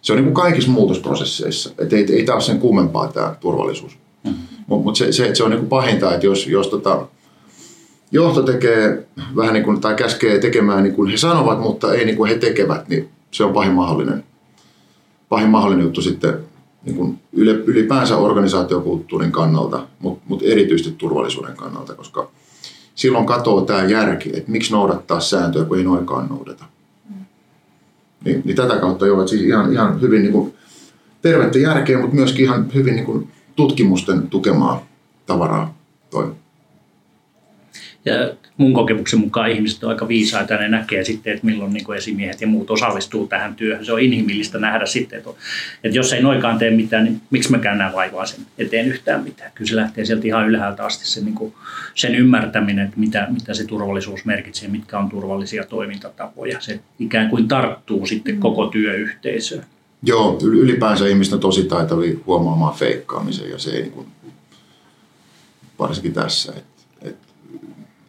Se 0.02 0.12
on 0.12 0.16
niin 0.16 0.24
kuin 0.24 0.34
kaikissa 0.34 0.70
muutosprosesseissa, 0.70 1.70
että 1.78 1.96
ei, 1.96 2.06
ei 2.12 2.24
tämä 2.24 2.36
ole 2.36 2.42
sen 2.42 2.58
kummempaa 2.58 3.12
tämä 3.12 3.34
turvallisuus. 3.40 3.98
Mm-hmm. 4.24 4.40
Mutta 4.66 4.84
mut 4.84 4.96
se, 4.96 5.12
se, 5.12 5.34
se 5.34 5.44
on 5.44 5.50
niin 5.50 5.58
kuin 5.58 5.68
pahinta, 5.68 6.14
että 6.14 6.26
jos, 6.26 6.46
jos 6.46 6.68
tota, 6.68 7.06
johto 8.12 8.42
tekee 8.42 9.06
vähän 9.36 9.54
niin 9.54 9.64
kuin, 9.64 9.80
tai 9.80 9.94
käskee 9.94 10.38
tekemään 10.38 10.82
niin 10.82 10.94
kuin 10.94 11.10
he 11.10 11.16
sanovat, 11.16 11.60
mutta 11.60 11.94
ei 11.94 12.04
niin 12.04 12.16
kuin 12.16 12.30
he 12.30 12.38
tekevät, 12.38 12.88
niin 12.88 13.08
se 13.30 13.44
on 13.44 13.52
pahin 13.52 13.72
mahdollinen, 13.72 14.24
pahin 15.28 15.48
mahdollinen 15.48 15.84
juttu 15.84 16.02
sitten 16.02 16.38
niin 16.84 16.96
kuin 16.96 17.18
ylipäänsä 17.66 18.16
organisaatiokulttuurin 18.16 19.32
kannalta, 19.32 19.86
mutta 19.98 20.24
mut 20.28 20.42
erityisesti 20.42 20.94
turvallisuuden 20.98 21.56
kannalta, 21.56 21.94
koska 21.94 22.30
silloin 22.94 23.26
katoaa 23.26 23.64
tämä 23.64 23.84
järki, 23.84 24.30
että 24.34 24.50
miksi 24.50 24.72
noudattaa 24.72 25.20
sääntöjä, 25.20 25.64
kun 25.64 25.78
ei 25.78 25.84
noikaan 25.84 26.28
noudata. 26.28 26.64
Niin, 28.24 28.42
niin 28.44 28.56
tätä 28.56 28.76
kautta 28.76 29.06
joo, 29.06 29.20
että 29.20 29.30
siis 29.30 29.42
ihan, 29.42 29.72
ihan 29.72 30.00
hyvin 30.00 30.22
niin 30.22 30.32
kuin 30.32 30.54
tervettä 31.22 31.58
järkeä, 31.58 31.98
mutta 31.98 32.14
myöskin 32.14 32.44
ihan 32.44 32.66
hyvin 32.74 32.94
niin 32.94 33.06
kuin 33.06 33.30
tutkimusten 33.56 34.28
tukemaa 34.28 34.86
tavaraa 35.26 35.74
toi. 36.10 36.32
Ja 38.08 38.34
mun 38.56 38.72
kokemuksen 38.72 39.20
mukaan 39.20 39.50
ihmiset 39.50 39.84
on 39.84 39.90
aika 39.90 40.08
viisaita 40.08 40.52
ja 40.52 40.60
ne 40.60 40.68
näkee 40.68 41.04
sitten, 41.04 41.32
että 41.32 41.46
milloin 41.46 41.72
niin 41.72 41.94
esimiehet 41.96 42.40
ja 42.40 42.46
muut 42.46 42.70
osallistuu 42.70 43.26
tähän 43.26 43.54
työhön. 43.54 43.84
Se 43.84 43.92
on 43.92 44.00
inhimillistä 44.00 44.58
nähdä 44.58 44.86
sitten, 44.86 45.18
että, 45.18 45.30
että 45.84 45.96
jos 45.96 46.12
ei 46.12 46.22
noikaan 46.22 46.58
tee 46.58 46.70
mitään, 46.70 47.04
niin 47.04 47.20
miksi 47.30 47.50
mä 47.50 47.58
käyn 47.58 47.92
vaivaa 47.92 48.26
sen 48.26 48.40
eteen 48.58 48.86
yhtään 48.86 49.24
mitään. 49.24 49.52
Kyllä 49.54 49.68
se 49.68 49.76
lähtee 49.76 50.04
sieltä 50.04 50.26
ihan 50.26 50.48
ylhäältä 50.48 50.84
asti 50.84 51.06
sen, 51.06 51.24
niin 51.24 51.34
kuin, 51.34 51.54
sen 51.94 52.14
ymmärtäminen, 52.14 52.84
että 52.84 53.00
mitä, 53.00 53.28
mitä 53.30 53.54
se 53.54 53.64
turvallisuus 53.64 54.24
merkitsee, 54.24 54.68
mitkä 54.68 54.98
on 54.98 55.08
turvallisia 55.08 55.64
toimintatapoja. 55.64 56.60
Se 56.60 56.80
ikään 56.98 57.30
kuin 57.30 57.48
tarttuu 57.48 58.06
sitten 58.06 58.34
mm. 58.34 58.40
koko 58.40 58.66
työyhteisöön. 58.66 59.64
Joo, 60.02 60.38
ylipäänsä 60.42 61.08
ihmiset 61.08 61.34
on 61.34 61.40
tosi 61.40 61.64
taitavia 61.64 62.18
huomaamaan 62.26 62.74
feikkaamisen 62.74 63.50
ja 63.50 63.58
se 63.58 63.70
ei 63.70 63.82
niin 63.82 63.92
kuin, 63.92 64.06
varsinkin 65.78 66.12
tässä. 66.12 66.52
Et, 66.52 66.58
et, 66.58 66.77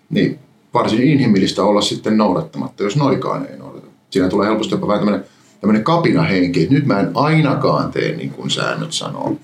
niin, 0.10 0.40
varsin 0.74 1.04
inhimillistä 1.04 1.64
olla 1.64 1.82
sitten 1.82 2.18
noudattamatta, 2.18 2.84
jos 2.84 2.96
noikaan 2.96 3.46
ei 3.46 3.58
noudata. 3.58 3.88
Siinä 4.10 4.30
tulee 4.30 4.48
helposti 4.48 4.74
jopa 4.74 4.88
vähän 4.88 5.00
tämmöinen, 5.00 5.30
tämmöinen 5.62 5.84
kapinahenki, 5.84 6.62
että 6.62 6.74
nyt 6.74 6.86
mä 6.86 7.00
en 7.00 7.12
ainakaan 7.14 7.92
tee 7.92 8.16
niin 8.16 8.30
kuin 8.30 8.50
säännöt 8.50 8.92
sanoo, 8.92 9.38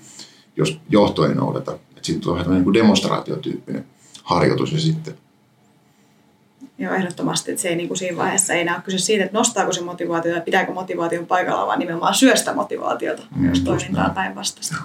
jos 0.56 0.80
johto 0.88 1.26
ei 1.26 1.34
noudata. 1.34 1.78
Sitten 2.02 2.20
tulee 2.20 2.44
vähän 2.44 2.62
niin 2.62 2.74
demonstraatiotyyppinen 2.74 3.84
harjoitus 4.22 4.72
ja 4.72 4.80
sitten 4.80 5.14
Joo, 6.78 6.94
ehdottomasti, 6.94 7.50
että 7.50 7.62
se 7.62 7.68
ei 7.68 7.76
niin 7.76 7.88
kuin 7.88 7.98
siinä 7.98 8.16
vaiheessa 8.16 8.54
ei 8.54 8.60
enää 8.60 8.80
kyse 8.84 8.98
siitä, 8.98 9.24
että 9.24 9.38
nostaako 9.38 9.72
se 9.72 9.80
motivaatio 9.80 10.34
ja 10.34 10.40
pitääkö 10.40 10.72
motivaation 10.72 11.26
paikalla, 11.26 11.66
vaan 11.66 11.78
nimenomaan 11.78 12.14
syöstä 12.14 12.54
motivaatiota, 12.54 13.22
mm, 13.36 13.48
jos 13.48 13.60
toimintaa 13.60 14.10
päinvastaista. 14.10 14.76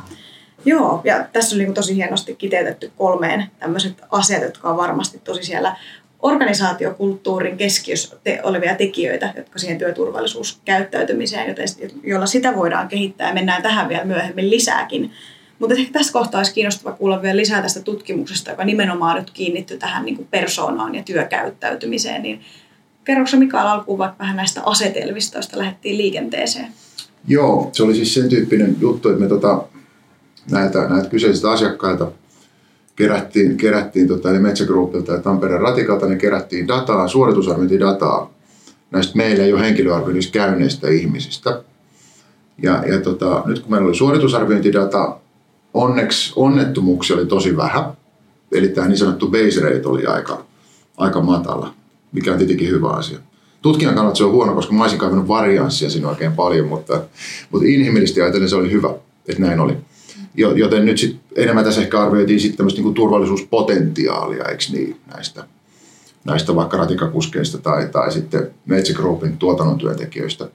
Joo, 0.65 1.01
ja 1.03 1.25
tässä 1.34 1.56
on 1.56 1.60
niin 1.60 1.74
tosi 1.74 1.96
hienosti 1.96 2.36
kiteytetty 2.36 2.91
kolmeen 2.98 3.46
tämmöiset 3.60 4.01
asiat, 4.12 4.44
jotka 4.44 4.70
on 4.70 4.77
varmasti 4.77 5.22
tosi 5.24 5.44
siellä 5.44 5.75
organisaatiokulttuurin 6.22 7.58
keskiössä 7.58 8.15
te- 8.24 8.39
olevia 8.44 8.75
tekijöitä, 8.75 9.34
jotka 9.38 9.60
siihen 9.60 9.77
työturvallisuuskäyttäytymiseen, 9.77 11.56
jolla 12.03 12.25
sitä 12.25 12.56
voidaan 12.56 12.88
kehittää 12.88 13.27
ja 13.27 13.34
mennään 13.34 13.62
tähän 13.63 13.89
vielä 13.89 14.06
myöhemmin 14.06 14.50
lisääkin. 14.50 15.12
Mutta 15.60 15.75
ehkä 15.75 15.94
tässä 15.94 16.13
kohtaa 16.13 16.39
olisi 16.39 16.53
kiinnostava 16.53 16.96
kuulla 16.96 17.22
vielä 17.22 17.38
lisää 17.38 17.62
tästä 17.62 17.82
tutkimuksesta, 17.82 18.51
joka 18.51 18.65
nimenomaan 18.65 19.18
nyt 19.18 19.32
kiinnittyy 19.32 19.77
tähän 19.77 20.06
niin 20.06 20.27
persoonaan 20.32 20.96
ja 20.96 21.03
työkäyttäytymiseen. 21.03 22.24
Niin 22.24 22.41
kerroksä 23.03 23.38
Mikael 23.38 23.68
alkuun 23.68 23.98
vaikka 24.00 24.20
vähän 24.20 24.36
näistä 24.36 24.62
asetelmista, 24.65 25.38
joista 25.38 25.58
lähdettiin 25.58 25.98
liikenteeseen? 25.98 26.68
Joo, 27.27 27.70
se 27.72 27.84
oli 27.84 27.96
siis 27.96 28.13
sen 28.13 28.30
tyyppinen 28.30 28.75
juttu, 28.80 29.10
että 29.10 29.22
me 29.22 29.27
tota, 29.27 29.63
näitä, 30.51 30.88
näitä 30.89 31.10
kyseisistä 31.10 31.51
asiakkaita 31.51 32.12
kerättiin, 32.95 33.57
kerättiin 33.57 34.07
tota, 34.07 34.29
eli 34.29 34.39
Metsägruppilta 34.39 35.12
ja 35.12 35.21
Tampereen 35.21 35.62
Ratikalta, 35.62 36.05
niin 36.05 36.17
kerättiin 36.17 36.67
dataa, 36.67 37.07
suoritusarviointidataa 37.07 38.31
näistä 38.91 39.17
meillä 39.17 39.45
jo 39.45 39.57
henkilöarvioinnissa 39.57 40.31
käyneistä 40.31 40.89
ihmisistä. 40.89 41.63
Ja, 42.63 42.83
ja 42.88 43.01
tota, 43.01 43.43
nyt 43.45 43.60
kun 43.60 43.71
meillä 43.71 43.88
oli 43.88 43.95
suoritusarviointidata, 43.95 45.17
onneksi 45.74 46.33
onnettomuuksia 46.36 47.15
oli 47.15 47.25
tosi 47.25 47.57
vähän. 47.57 47.83
Eli 48.51 48.67
tämä 48.67 48.88
niin 48.88 48.98
sanottu 48.98 49.27
base 49.27 49.62
rate 49.62 49.88
oli 49.88 50.05
aika, 50.05 50.45
aika 50.98 51.21
matala, 51.21 51.74
mikä 52.12 52.31
on 52.31 52.38
tietenkin 52.38 52.69
hyvä 52.69 52.89
asia. 52.89 53.19
Tutkijan 53.62 53.95
kannalta 53.95 54.17
se 54.17 54.24
on 54.24 54.31
huono, 54.31 54.55
koska 54.55 54.74
mä 54.74 54.83
olisin 54.83 55.00
kaivannut 55.00 55.27
varianssia 55.27 55.89
siinä 55.89 56.10
oikein 56.10 56.31
paljon, 56.31 56.67
mutta, 56.67 57.01
mutta 57.51 57.67
inhimillisesti 57.67 58.21
ajatellen 58.21 58.50
se 58.50 58.55
oli 58.55 58.71
hyvä, 58.71 58.89
että 59.27 59.41
näin 59.41 59.60
oli. 59.60 59.77
Joten 60.36 60.86
nyt 60.86 60.98
sit 60.98 61.20
enemmän 61.36 61.64
tässä 61.64 61.82
ehkä 61.82 62.02
arvioitiin 62.02 62.40
sitten 62.40 62.58
tämmöistä 62.58 62.82
niin 62.82 62.94
turvallisuuspotentiaalia, 62.94 64.46
eikö 64.46 64.64
niin, 64.72 64.98
näistä, 65.14 65.44
näistä 66.26 66.56
vaikka 66.56 66.78
ratikakuskeista 66.78 67.58
tai, 67.58 67.88
tai 67.92 68.12
sitten 68.12 68.52
Metsä 68.66 68.94
Groupin 68.94 69.38
tuotannon 69.38 69.78
työntekijöistä. 69.78 70.48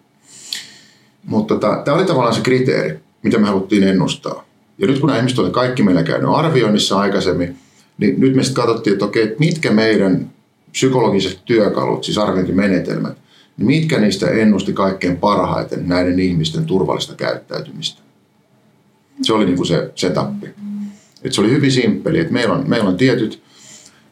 Mutta 1.25 1.55
tota, 1.55 1.83
tämä 1.85 1.97
oli 1.97 2.05
tavallaan 2.05 2.35
se 2.35 2.41
kriteeri, 2.41 2.99
mitä 3.23 3.39
me 3.39 3.47
haluttiin 3.47 3.83
ennustaa. 3.83 4.45
Ja 4.79 4.87
nyt 4.87 4.99
kun 4.99 5.07
nämä 5.07 5.19
ihmiset 5.19 5.39
oli 5.39 5.51
kaikki 5.51 5.83
meillä 5.83 6.03
käynyt 6.03 6.31
arvioinnissa 6.35 6.99
aikaisemmin, 6.99 7.57
niin 7.99 8.21
nyt 8.21 8.35
me 8.35 8.43
sitten 8.43 8.65
katsottiin, 8.65 8.93
että 8.93 9.05
okei, 9.05 9.37
mitkä 9.39 9.71
meidän 9.71 10.31
psykologiset 10.73 11.41
työkalut, 11.45 12.05
siis 12.05 12.19
arviointimenetelmät, 12.19 13.17
niin 13.57 13.67
mitkä 13.67 13.99
niistä 13.99 14.31
ennusti 14.31 14.73
kaikkein 14.73 15.17
parhaiten 15.17 15.89
näiden 15.89 16.19
ihmisten 16.19 16.65
turvallista 16.65 17.15
käyttäytymistä. 17.15 18.06
Se 19.23 19.33
oli 19.33 19.45
niin 19.45 19.57
kuin 19.57 19.67
se 19.67 19.93
setappi. 19.95 20.55
Et 21.23 21.33
se 21.33 21.41
oli 21.41 21.51
hyvin 21.51 21.73
simppeli, 21.73 22.19
että 22.19 22.33
meillä 22.33 22.55
on, 22.55 22.69
meillä 22.69 22.89
on 22.89 22.97
tietyt 22.97 23.43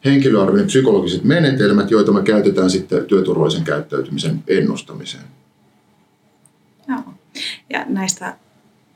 henkilöarvioinnin 0.05 0.67
psykologiset 0.67 1.23
menetelmät, 1.23 1.91
joita 1.91 2.11
me 2.11 2.21
käytetään 2.21 2.69
sitten 2.69 3.05
työturvallisen 3.05 3.63
käyttäytymisen 3.63 4.43
ennustamiseen. 4.47 5.23
Joo. 6.87 6.99
Ja 7.69 7.85
näistä 7.87 8.37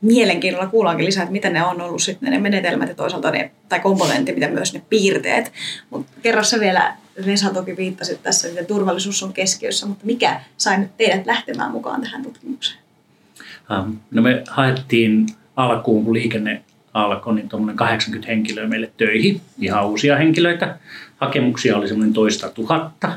mielenkiinnolla 0.00 0.66
kuullaankin 0.66 1.06
lisää, 1.06 1.22
että 1.22 1.32
mitä 1.32 1.50
ne 1.50 1.64
on 1.64 1.80
ollut 1.80 2.02
sitten 2.02 2.32
ne 2.32 2.38
menetelmät 2.38 2.88
ja 2.88 2.94
toisaalta 2.94 3.30
ne, 3.30 3.50
tai 3.68 3.80
komponentti, 3.80 4.32
mitä 4.32 4.48
myös 4.48 4.74
ne 4.74 4.82
piirteet. 4.88 5.52
Mutta 5.90 6.12
kerro 6.22 6.44
se 6.44 6.60
vielä, 6.60 6.96
Vesa 7.26 7.50
toki 7.50 7.76
viittasit 7.76 8.22
tässä, 8.22 8.48
että 8.48 8.64
turvallisuus 8.64 9.22
on 9.22 9.32
keskiössä, 9.32 9.86
mutta 9.86 10.06
mikä 10.06 10.40
sai 10.56 10.78
nyt 10.78 10.96
teidät 10.96 11.26
lähtemään 11.26 11.70
mukaan 11.70 12.00
tähän 12.00 12.22
tutkimukseen? 12.22 12.80
Ähm, 13.72 13.90
no 14.10 14.22
me 14.22 14.44
haettiin 14.48 15.26
alkuun, 15.60 16.04
kun 16.04 16.14
liikenne 16.14 16.62
alkoi, 16.94 17.34
niin 17.34 17.48
tuommoinen 17.48 17.76
80 17.76 18.28
henkilöä 18.28 18.66
meille 18.66 18.90
töihin, 18.96 19.40
ihan 19.60 19.86
uusia 19.86 20.16
henkilöitä. 20.16 20.78
Hakemuksia 21.16 21.76
oli 21.76 21.88
semmoinen 21.88 22.14
toista 22.14 22.48
tuhatta. 22.48 23.12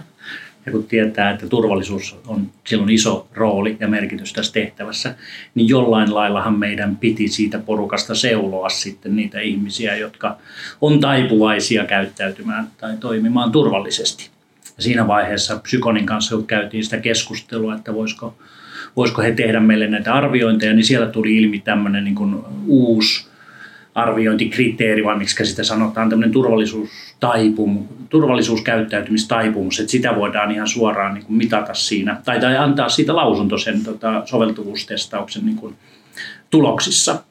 Ja 0.65 0.71
kun 0.71 0.83
tietää, 0.83 1.31
että 1.31 1.47
turvallisuus 1.47 2.17
on 2.27 2.49
silloin 2.67 2.89
iso 2.89 3.27
rooli 3.33 3.77
ja 3.79 3.87
merkitys 3.87 4.33
tässä 4.33 4.53
tehtävässä, 4.53 5.15
niin 5.55 5.69
jollain 5.69 6.15
laillahan 6.15 6.59
meidän 6.59 6.95
piti 6.95 7.27
siitä 7.27 7.59
porukasta 7.59 8.15
seuloa 8.15 8.69
sitten 8.69 9.15
niitä 9.15 9.39
ihmisiä, 9.39 9.95
jotka 9.95 10.37
on 10.81 10.99
taipuvaisia 10.99 11.85
käyttäytymään 11.85 12.67
tai 12.77 12.97
toimimaan 12.99 13.51
turvallisesti. 13.51 14.29
Ja 14.77 14.83
siinä 14.83 15.07
vaiheessa 15.07 15.59
Psykonin 15.59 16.05
kanssa 16.05 16.35
käytiin 16.47 16.83
sitä 16.83 16.97
keskustelua, 16.97 17.75
että 17.75 17.93
voisiko 17.93 18.35
voisiko 18.95 19.21
he 19.21 19.31
tehdä 19.31 19.59
meille 19.59 19.87
näitä 19.87 20.13
arviointeja, 20.13 20.73
niin 20.73 20.85
siellä 20.85 21.07
tuli 21.07 21.37
ilmi 21.37 21.59
tämmöinen 21.59 22.03
niin 22.03 22.43
uusi 22.67 23.27
arviointikriteeri, 23.95 25.03
vai 25.03 25.17
miksi 25.17 25.45
sitä 25.45 25.63
sanotaan, 25.63 26.09
tämmöinen 26.09 26.33
turvallisuuskäyttäytymistaipumus, 28.09 29.79
että 29.79 29.91
sitä 29.91 30.15
voidaan 30.15 30.51
ihan 30.51 30.67
suoraan 30.67 31.13
niin 31.13 31.25
kuin 31.25 31.37
mitata 31.37 31.73
siinä, 31.73 32.21
tai, 32.25 32.39
tai 32.39 32.57
antaa 32.57 32.89
siitä 32.89 33.15
lausunto 33.15 33.57
sen 33.57 33.83
tota, 33.83 34.21
soveltuvuustestauksen 34.25 35.45
niin 35.45 35.57
kuin, 35.57 35.75
tuloksissa. 36.49 37.23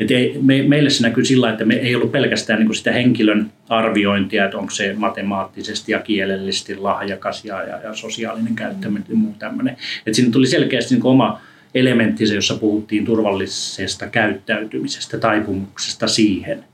Et 0.00 0.10
ei, 0.10 0.38
me, 0.42 0.62
meille 0.62 0.90
se 0.90 1.02
näkyy 1.02 1.24
sillä, 1.24 1.50
että 1.50 1.64
me 1.64 1.74
ei 1.74 1.94
ollut 1.96 2.12
pelkästään 2.12 2.58
niin 2.58 2.66
kuin 2.66 2.76
sitä 2.76 2.92
henkilön 2.92 3.52
arviointia, 3.68 4.44
että 4.44 4.58
onko 4.58 4.70
se 4.70 4.94
matemaattisesti 4.96 5.92
ja 5.92 5.98
kielellisesti 5.98 6.76
lahjakas 6.76 7.44
ja, 7.44 7.62
ja, 7.62 7.80
ja 7.82 7.94
sosiaalinen 7.94 8.54
käyttäminen 8.54 9.06
ja 9.08 9.16
muu 9.16 9.34
tämmöinen. 9.38 9.76
Et 10.06 10.14
siinä 10.14 10.30
tuli 10.30 10.46
selkeästi 10.46 10.94
niin 10.94 11.06
oma 11.06 11.40
elementti, 11.74 12.34
jossa 12.34 12.54
puhuttiin 12.54 13.04
turvallisesta 13.04 14.06
käyttäytymisestä, 14.06 15.18
taipumuksesta 15.18 16.08
siihen. 16.08 16.64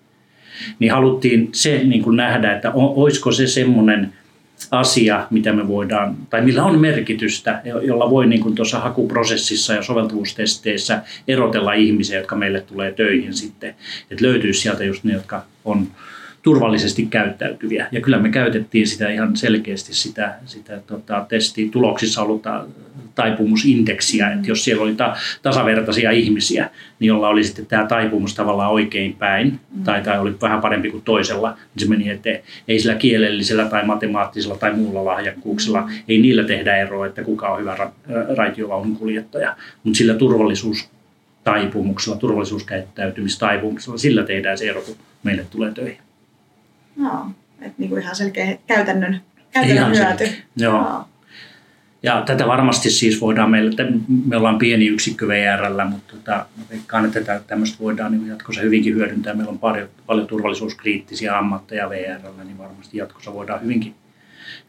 Niin 0.78 0.92
haluttiin 0.92 1.48
se 1.52 1.84
niin 1.84 2.02
kuin 2.02 2.16
nähdä, 2.16 2.54
että 2.54 2.70
olisiko 2.74 3.32
se 3.32 3.46
semmoinen– 3.46 4.12
asia, 4.70 5.26
mitä 5.30 5.52
me 5.52 5.68
voidaan, 5.68 6.16
tai 6.30 6.42
millä 6.42 6.64
on 6.64 6.80
merkitystä, 6.80 7.62
jolla 7.64 8.10
voi 8.10 8.26
niin 8.26 8.40
kuin 8.40 8.54
tuossa 8.54 8.78
hakuprosessissa 8.78 9.74
ja 9.74 9.82
soveltuvuustesteissä 9.82 11.02
erotella 11.28 11.72
ihmisiä, 11.72 12.18
jotka 12.18 12.36
meille 12.36 12.60
tulee 12.60 12.92
töihin 12.92 13.34
sitten. 13.34 13.74
Että 14.10 14.24
löytyisi 14.24 14.60
sieltä 14.60 14.84
just 14.84 15.04
ne, 15.04 15.12
jotka 15.12 15.44
on 15.64 15.86
turvallisesti 16.48 17.06
käyttäytyviä. 17.06 17.86
Ja 17.92 18.00
kyllä 18.00 18.18
me 18.18 18.28
käytettiin 18.28 18.86
sitä 18.86 19.10
ihan 19.10 19.36
selkeästi 19.36 19.94
sitä, 19.94 20.34
sitä 20.44 20.80
tota, 20.86 21.26
testituloksissa 21.28 22.22
ollut 22.22 22.42
taipumusindeksiä, 23.14 24.32
että 24.32 24.48
jos 24.48 24.64
siellä 24.64 24.82
oli 24.82 24.94
ta, 24.94 25.16
tasavertaisia 25.42 26.10
ihmisiä, 26.10 26.70
niin 27.00 27.08
jolla 27.08 27.28
oli 27.28 27.44
sitten 27.44 27.66
tämä 27.66 27.86
taipumus 27.86 28.34
tavallaan 28.34 28.70
oikein 28.70 29.14
päin, 29.14 29.60
mm. 29.76 29.84
tai, 29.84 30.02
tai 30.02 30.18
oli 30.18 30.34
vähän 30.42 30.60
parempi 30.60 30.90
kuin 30.90 31.02
toisella, 31.02 31.50
niin 31.50 31.80
se 31.80 31.88
meni 31.88 32.10
eteen. 32.10 32.42
Ei 32.68 32.78
sillä 32.78 32.94
kielellisellä 32.94 33.64
tai 33.64 33.84
matemaattisella 33.84 34.56
tai 34.56 34.74
muulla 34.74 35.04
lahjakkuuksella, 35.04 35.80
mm. 35.80 35.88
ei 36.08 36.18
niillä 36.18 36.44
tehdä 36.44 36.76
eroa, 36.76 37.06
että 37.06 37.24
kuka 37.24 37.48
on 37.48 37.60
hyvä 37.60 37.76
ra- 37.76 38.36
raitiovaunun 38.36 38.96
kuljettaja, 38.96 39.56
mutta 39.84 39.96
sillä 39.96 40.14
turvallisuus 40.14 40.88
taipumuksella, 41.44 42.18
turvallisuuskäyttäytymistaipumuksella, 42.18 43.98
sillä 43.98 44.22
tehdään 44.22 44.58
se 44.58 44.68
ero, 44.68 44.82
kun 44.82 44.96
meille 45.22 45.46
tulee 45.50 45.70
töihin. 45.70 46.07
Joo, 46.98 47.26
että 47.60 47.74
niin 47.78 47.90
kuin 47.90 48.02
ihan 48.02 48.16
selkeä 48.16 48.58
käytännön, 48.66 49.20
käytännön 49.50 49.94
ihan 49.94 50.08
hyöty. 50.08 50.24
Joo. 50.56 50.74
Joo. 50.74 51.04
Ja 52.02 52.22
tätä 52.26 52.46
varmasti 52.46 52.90
siis 52.90 53.20
voidaan, 53.20 53.50
meille, 53.50 53.70
me 54.26 54.36
ollaan 54.36 54.58
pieni 54.58 54.86
yksikkö 54.86 55.28
VRllä, 55.28 55.84
mutta 55.84 56.16
tota, 56.16 56.46
veikkaan, 56.70 57.04
että 57.04 57.20
tätä, 57.20 57.40
tämmöistä 57.46 57.78
voidaan 57.80 58.12
niin 58.12 58.26
jatkossa 58.26 58.60
hyvinkin 58.60 58.94
hyödyntää. 58.94 59.34
Meillä 59.34 59.50
on 59.50 59.58
paljon, 59.58 59.88
paljon 60.06 60.26
turvallisuuskriittisiä 60.26 61.38
ammatteja 61.38 61.90
VRllä, 61.90 62.44
niin 62.44 62.58
varmasti 62.58 62.98
jatkossa 62.98 63.34
voidaan 63.34 63.62
hyvinkin 63.62 63.94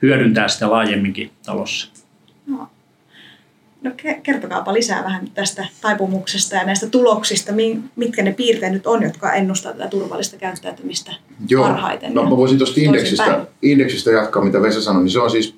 hyödyntää 0.01 0.47
sitä 0.47 0.71
laajemminkin 0.71 1.31
talossa. 1.45 1.91
No. 2.47 2.69
No 3.81 3.91
kertokaapa 4.23 4.73
lisää 4.73 5.03
vähän 5.03 5.27
tästä 5.33 5.65
taipumuksesta 5.81 6.55
ja 6.55 6.65
näistä 6.65 6.87
tuloksista, 6.87 7.51
mitkä 7.95 8.23
ne 8.23 8.31
piirteet 8.31 8.73
nyt 8.73 8.87
on, 8.87 9.03
jotka 9.03 9.33
ennustaa 9.33 9.73
tätä 9.73 9.87
turvallista 9.87 10.37
käyttäytymistä 10.37 11.11
Joo. 11.49 11.63
parhaiten. 11.63 12.13
No 12.13 12.23
mä 12.23 12.37
voisin 12.37 12.57
tuosta 12.57 12.81
indeksistä, 12.81 13.45
indeksistä 13.61 14.11
jatkaa, 14.11 14.43
mitä 14.43 14.61
Vesa 14.61 14.81
sanoi, 14.81 15.03
niin 15.03 15.11
se 15.11 15.19
on 15.19 15.31
siis 15.31 15.55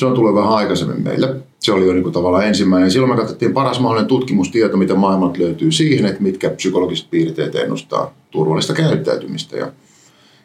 se 0.00 0.06
on 0.06 0.14
tullut 0.14 0.34
vähän 0.34 0.52
aikaisemmin 0.52 1.02
meille. 1.02 1.36
Se 1.58 1.72
oli 1.72 1.86
jo 1.86 1.92
niin 1.92 2.02
kuin 2.02 2.12
tavallaan 2.12 2.46
ensimmäinen. 2.46 2.90
Silloin 2.90 3.12
me 3.12 3.16
katsottiin 3.16 3.52
paras 3.52 3.80
mahdollinen 3.80 4.08
tutkimustieto, 4.08 4.76
mitä 4.76 4.94
maailmalta 4.94 5.40
löytyy 5.40 5.72
siihen, 5.72 6.06
että 6.06 6.22
mitkä 6.22 6.50
psykologiset 6.50 7.10
piirteet 7.10 7.54
ennustaa 7.54 8.14
turvallista 8.30 8.74
käyttäytymistä. 8.74 9.56
Ja, 9.56 9.72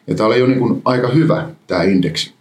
ja 0.06 0.14
tämä 0.14 0.26
oli 0.26 0.38
jo 0.38 0.46
niin 0.46 0.58
kuin 0.58 0.82
aika 0.84 1.08
hyvä, 1.08 1.48
tämä 1.66 1.82
indeksi. 1.82 2.34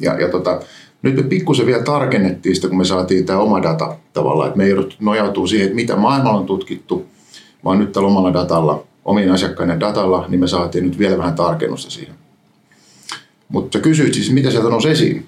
Ja, 0.00 0.20
ja 0.20 0.28
tota, 0.28 0.60
nyt 1.02 1.16
me 1.16 1.22
pikkusen 1.22 1.66
vielä 1.66 1.82
tarkennettiin 1.82 2.54
sitä, 2.54 2.68
kun 2.68 2.78
me 2.78 2.84
saatiin 2.84 3.26
tämä 3.26 3.38
oma 3.38 3.62
data 3.62 3.96
tavallaan, 4.12 4.48
että 4.48 4.58
me 4.58 4.64
ei 4.64 4.74
nojautuu 5.00 5.46
siihen, 5.46 5.66
että 5.66 5.76
mitä 5.76 5.96
maailmalla 5.96 6.40
on 6.40 6.46
tutkittu, 6.46 7.06
vaan 7.64 7.78
nyt 7.78 7.92
tällä 7.92 8.08
omalla 8.08 8.32
datalla, 8.32 8.84
omien 9.04 9.30
asiakkaiden 9.30 9.80
datalla, 9.80 10.24
niin 10.28 10.40
me 10.40 10.48
saatiin 10.48 10.84
nyt 10.84 10.98
vielä 10.98 11.18
vähän 11.18 11.34
tarkennusta 11.34 11.90
siihen. 11.90 12.14
Mutta 13.48 13.78
kysyit 13.78 14.14
siis, 14.14 14.32
mitä 14.32 14.50
sieltä 14.50 14.68
nousi 14.68 14.88
esiin 14.88 15.26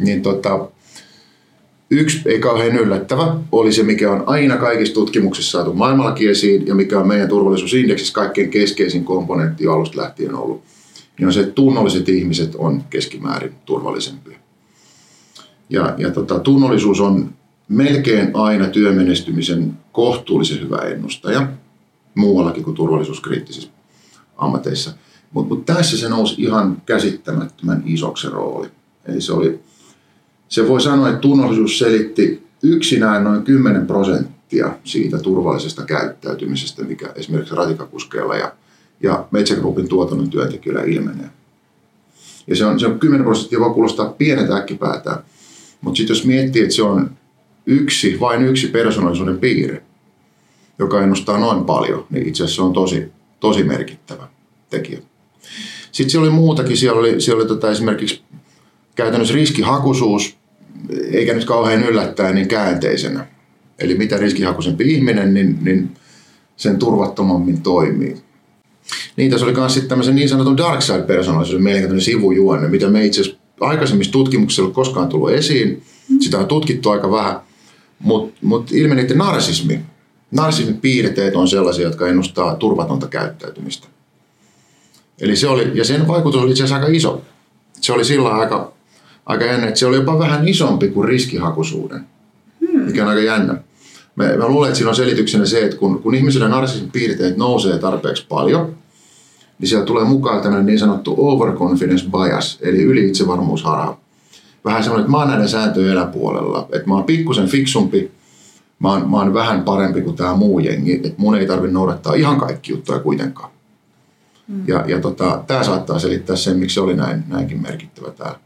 niin 0.00 0.22
tota, 0.22 0.68
yksi 1.90 2.22
ei 2.26 2.38
kauhean 2.38 2.76
yllättävä 2.76 3.36
oli 3.52 3.72
se, 3.72 3.82
mikä 3.82 4.12
on 4.12 4.24
aina 4.26 4.56
kaikissa 4.56 4.94
tutkimuksissa 4.94 5.50
saatu 5.50 5.72
maailmallakin 5.72 6.30
esiin 6.30 6.66
ja 6.66 6.74
mikä 6.74 7.00
on 7.00 7.08
meidän 7.08 7.28
turvallisuusindeksissä 7.28 8.14
kaikkein 8.14 8.50
keskeisin 8.50 9.04
komponentti 9.04 9.64
jo 9.64 9.72
alusta 9.72 10.02
lähtien 10.02 10.34
ollut. 10.34 10.62
Niin 11.18 11.26
on 11.26 11.32
se, 11.32 11.40
että 11.40 11.52
tunnolliset 11.52 12.08
ihmiset 12.08 12.54
on 12.54 12.84
keskimäärin 12.90 13.52
turvallisempia. 13.64 14.39
Ja, 15.70 15.94
ja 15.98 16.10
tota, 16.10 16.38
tunnollisuus 16.38 17.00
on 17.00 17.34
melkein 17.68 18.30
aina 18.34 18.66
työmenestymisen 18.66 19.78
kohtuullisen 19.92 20.60
hyvä 20.60 20.76
ennustaja 20.76 21.48
muuallakin 22.14 22.64
kuin 22.64 22.76
turvallisuuskriittisissä 22.76 23.70
ammateissa. 24.36 24.92
Mutta 25.32 25.54
mut 25.54 25.66
tässä 25.66 25.98
se 25.98 26.08
nousi 26.08 26.42
ihan 26.42 26.82
käsittämättömän 26.86 27.82
isoksi 27.86 28.28
rooli. 28.28 28.68
Eli 29.06 29.20
se 29.20 29.32
oli 29.32 29.60
se 30.48 30.68
voi 30.68 30.80
sanoa, 30.80 31.08
että 31.08 31.20
tunnollisuus 31.20 31.78
selitti 31.78 32.46
yksinään 32.62 33.24
noin 33.24 33.42
10 33.42 33.86
prosenttia 33.86 34.72
siitä 34.84 35.18
turvallisesta 35.18 35.84
käyttäytymisestä, 35.84 36.84
mikä 36.84 37.12
esimerkiksi 37.14 37.54
ratikakuskeilla 37.54 38.36
ja, 38.36 38.52
ja 39.02 39.28
Metsä 39.30 39.54
Groupin 39.54 39.88
tuotannon 39.88 40.30
työntekijöillä 40.30 40.82
ilmenee. 40.82 41.30
Ja 42.46 42.56
se 42.56 42.64
on, 42.64 42.80
se 42.80 42.86
on 42.86 42.98
10 42.98 43.24
prosenttia, 43.24 43.60
voi 43.60 43.74
kuulostaa 43.74 44.14
pienet 44.18 44.50
äkkipäätään, 44.50 45.18
mutta 45.80 45.96
sitten 45.96 46.14
jos 46.14 46.26
miettii, 46.26 46.62
että 46.62 46.74
se 46.74 46.82
on 46.82 47.10
yksi, 47.66 48.20
vain 48.20 48.42
yksi 48.42 48.66
persoonallisuuden 48.66 49.38
piirre, 49.38 49.82
joka 50.78 51.02
ennustaa 51.02 51.38
noin 51.38 51.64
paljon, 51.64 52.06
niin 52.10 52.28
itse 52.28 52.44
asiassa 52.44 52.56
se 52.56 52.66
on 52.66 52.72
tosi, 52.72 53.12
tosi 53.40 53.64
merkittävä 53.64 54.28
tekijä. 54.70 54.98
Sitten 55.92 56.10
siellä 56.10 56.26
oli 56.26 56.34
muutakin, 56.34 56.76
siellä 56.76 57.00
oli, 57.00 57.20
siellä 57.20 57.40
oli 57.40 57.48
tota 57.48 57.70
esimerkiksi 57.70 58.22
käytännössä 58.94 59.34
riskihakuisuus, 59.34 60.36
eikä 61.12 61.34
nyt 61.34 61.44
kauhean 61.44 61.84
yllättäen 61.84 62.34
niin 62.34 62.48
käänteisenä. 62.48 63.26
Eli 63.78 63.94
mitä 63.94 64.16
riskihakuisempi 64.16 64.94
ihminen, 64.94 65.34
niin, 65.34 65.58
niin 65.62 65.90
sen 66.56 66.78
turvattomammin 66.78 67.62
toimii. 67.62 68.16
Niin, 69.16 69.30
tässä 69.30 69.46
oli 69.46 69.54
myös 69.54 69.74
sitten 69.74 69.88
tämmöisen 69.88 70.14
niin 70.14 70.28
sanotun 70.28 70.56
dark 70.56 70.82
side 70.82 71.02
persoonallisuuden 71.02 71.62
mielenkiintoinen 71.62 72.04
sivujuonne, 72.04 72.68
mitä 72.68 72.88
me 72.88 73.04
itse 73.06 73.20
asiassa 73.20 73.40
aikaisemmissa 73.60 74.12
tutkimuksissa 74.12 74.62
ei 74.62 74.66
ole 74.66 74.74
koskaan 74.74 75.08
tullut 75.08 75.30
esiin. 75.30 75.82
Sitä 76.20 76.38
on 76.38 76.46
tutkittu 76.46 76.90
aika 76.90 77.10
vähän, 77.10 77.40
mutta 77.98 78.38
mut 78.42 78.72
ilmeni, 78.72 79.00
että 79.00 79.14
narsismi, 79.14 79.80
narsismin 80.30 80.76
piirteet 80.76 81.36
on 81.36 81.48
sellaisia, 81.48 81.84
jotka 81.84 82.08
ennustaa 82.08 82.56
turvatonta 82.56 83.06
käyttäytymistä. 83.06 83.86
Eli 85.20 85.36
se 85.36 85.48
oli, 85.48 85.70
ja 85.74 85.84
sen 85.84 86.08
vaikutus 86.08 86.42
oli 86.42 86.50
itse 86.50 86.62
asiassa 86.62 86.84
aika 86.86 86.96
iso. 86.96 87.22
Se 87.80 87.92
oli 87.92 88.04
sillä 88.04 88.28
aika 88.28 88.72
aika 89.30 89.44
jännä, 89.44 89.66
että 89.66 89.80
se 89.80 89.86
oli 89.86 89.96
jopa 89.96 90.18
vähän 90.18 90.48
isompi 90.48 90.88
kuin 90.88 91.08
riskihakuisuuden, 91.08 92.00
hmm. 92.60 92.80
mikä 92.80 93.02
on 93.02 93.08
aika 93.08 93.22
jännä. 93.22 93.54
Mä, 94.16 94.24
mä 94.36 94.48
luulen, 94.48 94.68
että 94.68 94.78
siinä 94.78 94.90
on 94.90 94.96
selityksenä 94.96 95.46
se, 95.46 95.64
että 95.64 95.76
kun, 95.76 96.02
kun 96.02 96.14
ihmisellä 96.14 96.48
narsismin 96.48 96.90
piirteet 96.90 97.36
nousee 97.36 97.78
tarpeeksi 97.78 98.26
paljon, 98.28 98.76
niin 99.60 99.68
siellä 99.68 99.86
tulee 99.86 100.04
mukaan 100.04 100.42
tämmöinen 100.42 100.66
niin 100.66 100.78
sanottu 100.78 101.14
overconfidence 101.18 102.04
bias, 102.10 102.58
eli 102.62 102.82
yli-itsevarmuusharha. 102.82 103.96
Vähän 104.64 104.82
semmoinen, 104.82 105.02
että 105.02 105.10
mä 105.10 105.18
oon 105.18 105.28
näiden 105.28 105.48
sääntöjen 105.48 105.92
eläpuolella, 105.92 106.68
että 106.72 106.88
mä 106.88 106.94
oon 106.94 107.04
pikkusen 107.04 107.48
fiksumpi, 107.48 108.10
mä 108.78 108.88
oon, 108.88 109.10
mä 109.10 109.16
oon 109.16 109.34
vähän 109.34 109.62
parempi 109.62 110.02
kuin 110.02 110.16
tämä 110.16 110.34
muu 110.34 110.58
jengi, 110.58 110.94
että 110.94 111.14
mun 111.16 111.38
ei 111.38 111.46
tarvitse 111.46 111.72
noudattaa 111.72 112.14
ihan 112.14 112.40
kaikki 112.40 112.72
juttuja 112.72 112.98
kuitenkaan. 112.98 113.50
Hmm. 114.48 114.64
Ja, 114.66 114.84
ja 114.88 115.00
tota, 115.00 115.44
tämä 115.46 115.64
saattaa 115.64 115.98
selittää 115.98 116.36
sen, 116.36 116.58
miksi 116.58 116.74
se 116.74 116.80
oli 116.80 116.96
näin, 116.96 117.24
näinkin 117.28 117.62
merkittävä 117.62 118.10
täällä. 118.10 118.38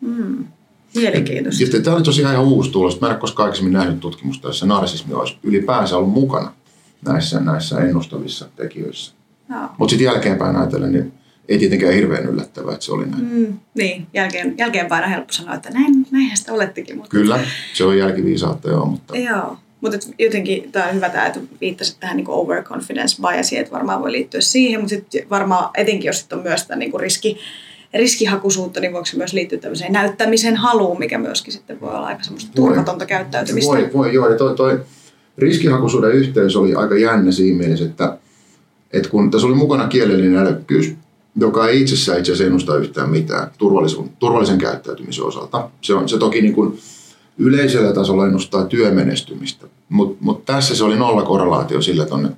Mm. 0.00 0.44
Mielenkiintoista. 0.94 1.80
Tämä 1.82 1.96
oli 1.96 2.04
tosiaan 2.04 2.34
ihan 2.34 2.46
uusi 2.46 2.70
tulos. 2.70 3.00
Mä 3.00 3.06
en 3.06 3.12
ole 3.12 3.20
koskaan 3.20 3.44
aikaisemmin 3.44 3.72
nähnyt 3.72 4.00
tutkimusta, 4.00 4.48
jossa 4.48 4.66
narsismi 4.66 5.14
olisi 5.14 5.36
ylipäänsä 5.42 5.96
ollut 5.96 6.12
mukana 6.12 6.52
näissä, 7.06 7.40
näissä 7.40 7.80
ennustavissa 7.80 8.48
tekijöissä. 8.56 9.12
Mutta 9.78 9.90
sitten 9.90 10.04
jälkeenpäin 10.04 10.56
ajatellen, 10.56 10.92
niin 10.92 11.12
ei 11.48 11.58
tietenkään 11.58 11.94
hirveän 11.94 12.26
yllättävää, 12.26 12.74
että 12.74 12.84
se 12.84 12.92
oli 12.92 13.06
näin. 13.06 13.24
Mm, 13.24 13.58
niin, 13.74 14.06
jälkeen, 14.14 14.54
jälkeenpäin 14.58 15.04
on 15.04 15.10
helppo 15.10 15.32
sanoa, 15.32 15.54
että 15.54 15.70
näin, 15.70 16.06
näinhän 16.10 16.36
sitä 16.36 16.52
olettekin. 16.52 16.96
Mutta... 16.96 17.10
Kyllä, 17.10 17.40
se 17.74 17.84
on 17.84 17.98
jälkiviisautta 17.98 18.68
joo. 18.68 18.86
Mutta... 18.86 19.16
Joo, 19.16 19.56
mutta 19.80 19.98
jotenkin 20.18 20.72
tämä 20.72 20.88
on 20.88 20.94
hyvä 20.94 21.08
tämä, 21.08 21.26
että 21.26 21.40
viittasit 21.60 22.00
tähän 22.00 22.16
niin 22.16 22.28
overconfidence 22.28 23.22
biasiin, 23.22 23.60
että 23.60 23.72
varmaan 23.72 24.00
voi 24.02 24.12
liittyä 24.12 24.40
siihen, 24.40 24.80
mutta 24.80 24.90
sitten 24.90 25.30
varmaan 25.30 25.70
etenkin, 25.76 26.06
jos 26.06 26.18
sitten 26.18 26.38
on 26.38 26.44
myös 26.44 26.66
tämä 26.66 26.78
niin 26.78 27.00
riski, 27.00 27.38
riskihakuisuutta, 27.94 28.80
niin 28.80 28.92
voiko 28.92 29.06
se 29.06 29.16
myös 29.16 29.32
liittyä 29.32 29.58
tämmöiseen 29.58 29.92
näyttämisen 29.92 30.56
haluun, 30.56 30.98
mikä 30.98 31.18
myöskin 31.18 31.52
sitten 31.52 31.80
voi 31.80 31.90
olla 31.90 32.06
aika 32.06 32.22
semmoista 32.22 32.52
turvatonta 32.54 33.06
käyttäytymistä? 33.06 33.72
Voi, 33.72 33.90
voi 33.92 34.14
joo. 34.14 34.28
Ja 34.28 34.38
toi, 34.38 34.56
toi 34.56 34.80
riskihakuisuuden 35.38 36.12
yhteys 36.12 36.56
oli 36.56 36.74
aika 36.74 36.98
jännä 36.98 37.32
siinä 37.32 37.58
mielessä, 37.58 37.84
että, 37.84 38.18
että 38.92 39.08
kun 39.08 39.30
tässä 39.30 39.46
oli 39.46 39.56
mukana 39.56 39.88
kielellinen 39.88 40.36
älykkyys, 40.36 40.94
joka 41.36 41.68
ei 41.68 41.80
itsessään 41.80 42.18
itse 42.18 42.32
asiassa 42.32 42.46
ennusta 42.46 42.76
yhtään 42.76 43.10
mitään 43.10 43.50
turvallisen 44.18 44.58
käyttäytymisen 44.58 45.24
osalta. 45.24 45.70
Se, 45.80 45.94
on, 45.94 46.08
se 46.08 46.18
toki 46.18 46.42
niin 46.42 46.54
kuin 46.54 46.78
yleisellä 47.38 47.92
tasolla 47.92 48.26
ennustaa 48.26 48.64
työmenestymistä, 48.64 49.66
mutta 49.88 50.16
mut 50.20 50.44
tässä 50.44 50.76
se 50.76 50.84
oli 50.84 50.96
nolla 50.96 51.22
korrelaatio 51.22 51.82
sillä 51.82 52.06
tuonne 52.06 52.28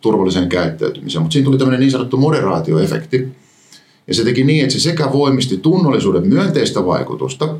turvalliseen 0.00 0.48
käyttäytymiseen. 0.48 1.22
Mutta 1.22 1.32
siinä 1.32 1.44
tuli 1.44 1.58
tämmöinen 1.58 1.80
niin 1.80 1.90
sanottu 1.90 2.16
moderaatioefekti, 2.16 3.28
ja 4.06 4.14
se 4.14 4.24
teki 4.24 4.44
niin, 4.44 4.62
että 4.62 4.72
se 4.72 4.80
sekä 4.80 5.12
voimisti 5.12 5.56
tunnollisuuden 5.56 6.28
myönteistä 6.28 6.86
vaikutusta, 6.86 7.56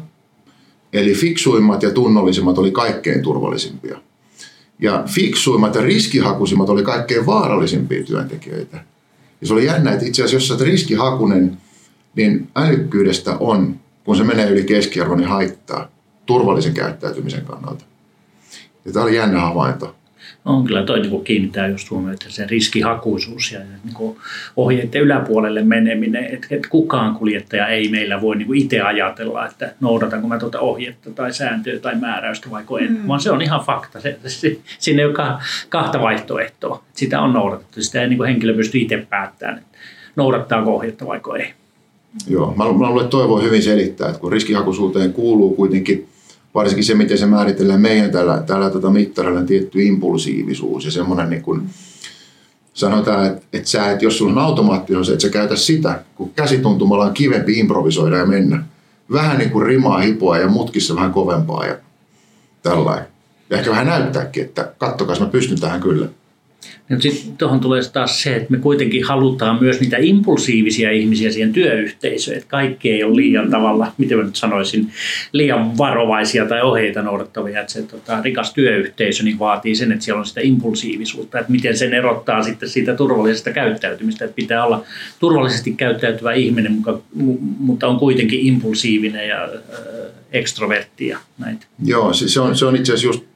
eli 0.92 1.14
fiksuimmat 1.14 1.82
ja 1.82 1.90
tunnollisimmat 1.90 2.58
oli 2.58 2.70
kaikkein 2.70 3.22
turvallisimpia. 3.22 3.98
Ja 4.78 5.02
fiksuimmat 5.06 5.74
ja 5.74 5.82
riskihakuisimmat 5.82 6.68
oli 6.68 6.82
kaikkein 6.82 7.26
vaarallisimpia 7.26 8.04
työntekijöitä. 8.04 8.84
Ja 9.40 9.46
se 9.46 9.52
oli 9.52 9.66
jännä, 9.66 9.92
että 9.92 10.06
itse 10.06 10.24
asiassa 10.24 10.54
jos 10.54 10.60
riskihakunen, 10.60 11.58
niin 12.14 12.48
älykkyydestä 12.56 13.36
on, 13.40 13.80
kun 14.04 14.16
se 14.16 14.24
menee 14.24 14.50
yli 14.50 14.64
keskiarvon, 14.64 15.18
niin 15.18 15.28
haittaa 15.28 15.88
turvallisen 16.26 16.74
käyttäytymisen 16.74 17.44
kannalta. 17.44 17.84
Ja 18.84 18.92
tämä 18.92 19.04
oli 19.04 19.16
jännä 19.16 19.40
havainto 19.40 19.94
on 20.46 20.64
kyllä 20.64 20.82
toi 20.82 21.00
niin 21.00 21.24
kiinnittää 21.24 21.68
just 21.68 21.90
huomiota 21.90 22.26
se 22.28 22.46
riskihakuisuus 22.46 23.52
ja 23.52 23.60
niin 23.60 24.16
ohjeiden 24.56 25.00
yläpuolelle 25.00 25.62
meneminen, 25.62 26.24
että, 26.24 26.46
että 26.50 26.68
kukaan 26.68 27.14
kuljettaja 27.14 27.68
ei 27.68 27.88
meillä 27.88 28.20
voi 28.20 28.36
niin 28.36 28.54
itse 28.54 28.80
ajatella, 28.80 29.46
että 29.46 29.74
noudatanko 29.80 30.28
mä 30.28 30.38
tuota 30.38 30.60
ohjetta 30.60 31.10
tai 31.10 31.32
sääntöä 31.32 31.78
tai 31.78 31.94
määräystä 31.94 32.50
vai 32.50 32.64
en, 32.80 32.92
mm. 32.92 33.08
vaan 33.08 33.20
se 33.20 33.30
on 33.30 33.42
ihan 33.42 33.60
fakta. 33.60 34.00
Se, 34.00 34.18
se, 34.26 34.58
sinne 34.78 35.02
ei 35.02 35.06
ole 35.06 35.38
kahta 35.68 36.00
vaihtoehtoa. 36.00 36.82
Sitä 36.94 37.20
on 37.20 37.32
noudatettu. 37.32 37.82
Sitä 37.82 38.02
ei 38.02 38.08
niin 38.08 38.24
henkilö 38.24 38.54
pysty 38.54 38.78
itse 38.78 39.06
päättämään, 39.10 39.58
että 39.58 39.78
noudattaako 40.16 40.74
ohjetta 40.74 41.06
vai 41.06 41.20
ei. 41.38 41.52
Joo, 42.28 42.54
mä, 42.56 42.64
mä 42.64 42.88
luulen, 42.88 43.04
että 43.04 43.10
toi 43.10 43.28
voi 43.28 43.42
hyvin 43.42 43.62
selittää, 43.62 44.08
että 44.08 44.20
kun 44.20 44.32
riskihakuisuuteen 44.32 45.12
kuuluu 45.12 45.54
kuitenkin– 45.54 46.08
varsinkin 46.56 46.84
se, 46.84 46.94
miten 46.94 47.18
se 47.18 47.26
määritellään 47.26 47.80
meidän 47.80 48.10
tällä, 48.10 48.42
tällä 48.46 48.70
tota 48.70 48.90
mittarilla 48.90 49.42
tietty 49.42 49.82
impulsiivisuus 49.82 50.84
ja 50.84 50.90
semmoinen 50.90 51.30
niin 51.30 51.42
kuin, 51.42 51.62
sanotaan, 52.74 53.26
että, 53.26 53.46
että 53.52 53.68
sä, 53.68 53.90
että 53.90 54.04
jos 54.04 54.18
sulla 54.18 54.32
on 54.32 54.38
automaattinen 54.38 55.04
se, 55.04 55.12
että 55.12 55.22
sä 55.22 55.28
käytä 55.28 55.56
sitä, 55.56 56.02
kun 56.14 56.30
käsituntumalla 56.30 57.04
on 57.04 57.14
kivempi 57.14 57.58
improvisoida 57.58 58.16
ja 58.16 58.26
mennä. 58.26 58.64
Vähän 59.12 59.38
niin 59.38 59.50
kuin 59.50 59.66
rimaa 59.66 59.98
hipoa 59.98 60.38
ja 60.38 60.48
mutkissa 60.48 60.94
vähän 60.94 61.12
kovempaa. 61.12 61.66
Ja 61.66 61.76
tällainen. 62.62 63.06
Ja 63.50 63.58
ehkä 63.58 63.70
vähän 63.70 63.86
näyttääkin, 63.86 64.44
että 64.44 64.72
kattokaa, 64.78 65.16
mä 65.20 65.26
pystyn 65.26 65.60
tähän 65.60 65.80
kyllä. 65.80 66.08
Sitten 66.98 67.36
tuohon 67.36 67.60
tulee 67.60 67.80
taas 67.92 68.22
se, 68.22 68.36
että 68.36 68.50
me 68.50 68.58
kuitenkin 68.58 69.04
halutaan 69.04 69.58
myös 69.60 69.80
niitä 69.80 69.96
impulsiivisia 70.00 70.90
ihmisiä 70.90 71.30
siihen 71.30 71.52
työyhteisöön. 71.52 72.36
Että 72.36 72.48
kaikki 72.48 72.90
ei 72.90 73.04
ole 73.04 73.16
liian 73.16 73.50
tavalla, 73.50 73.92
miten 73.98 74.18
mä 74.18 74.24
nyt 74.24 74.36
sanoisin, 74.36 74.92
liian 75.32 75.78
varovaisia 75.78 76.46
tai 76.46 76.62
ohjeita 76.62 77.02
noudattavia. 77.02 77.60
Että 77.60 77.72
se 77.72 77.82
tota, 77.82 78.22
rikas 78.22 78.54
työyhteisö 78.54 79.22
niin 79.22 79.38
vaatii 79.38 79.74
sen, 79.74 79.92
että 79.92 80.04
siellä 80.04 80.20
on 80.20 80.26
sitä 80.26 80.40
impulsiivisuutta. 80.40 81.38
Että 81.38 81.52
miten 81.52 81.76
sen 81.76 81.94
erottaa 81.94 82.42
sitten 82.42 82.68
siitä 82.68 82.94
turvallisesta 82.94 83.50
käyttäytymistä. 83.50 84.24
Että 84.24 84.36
pitää 84.36 84.64
olla 84.64 84.84
turvallisesti 85.18 85.72
käyttäytyvä 85.72 86.32
ihminen, 86.32 86.82
mutta 87.58 87.86
on 87.88 87.98
kuitenkin 87.98 88.40
impulsiivinen 88.40 89.28
ja 89.28 89.44
äh, 89.44 89.50
ekstrovertti 90.32 91.08
ja 91.08 91.18
näitä. 91.38 91.66
Joo, 91.84 92.12
se 92.12 92.40
on, 92.40 92.56
se 92.56 92.66
on 92.66 92.76
itse 92.76 92.92
asiassa 92.92 93.06
just 93.06 93.35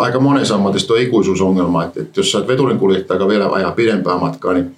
aika 0.00 0.20
monessa 0.20 0.54
ammatissa 0.54 0.88
tuo 0.88 0.96
ikuisuusongelma, 0.96 1.84
että, 1.84 2.00
että 2.00 2.20
jos 2.20 2.32
sä 2.32 2.38
oot 2.38 2.48
veturin 2.48 2.78
kuljettaja, 2.78 3.28
vielä 3.28 3.52
ajaa 3.52 3.72
pidempää 3.72 4.18
matkaa, 4.18 4.52
niin 4.52 4.76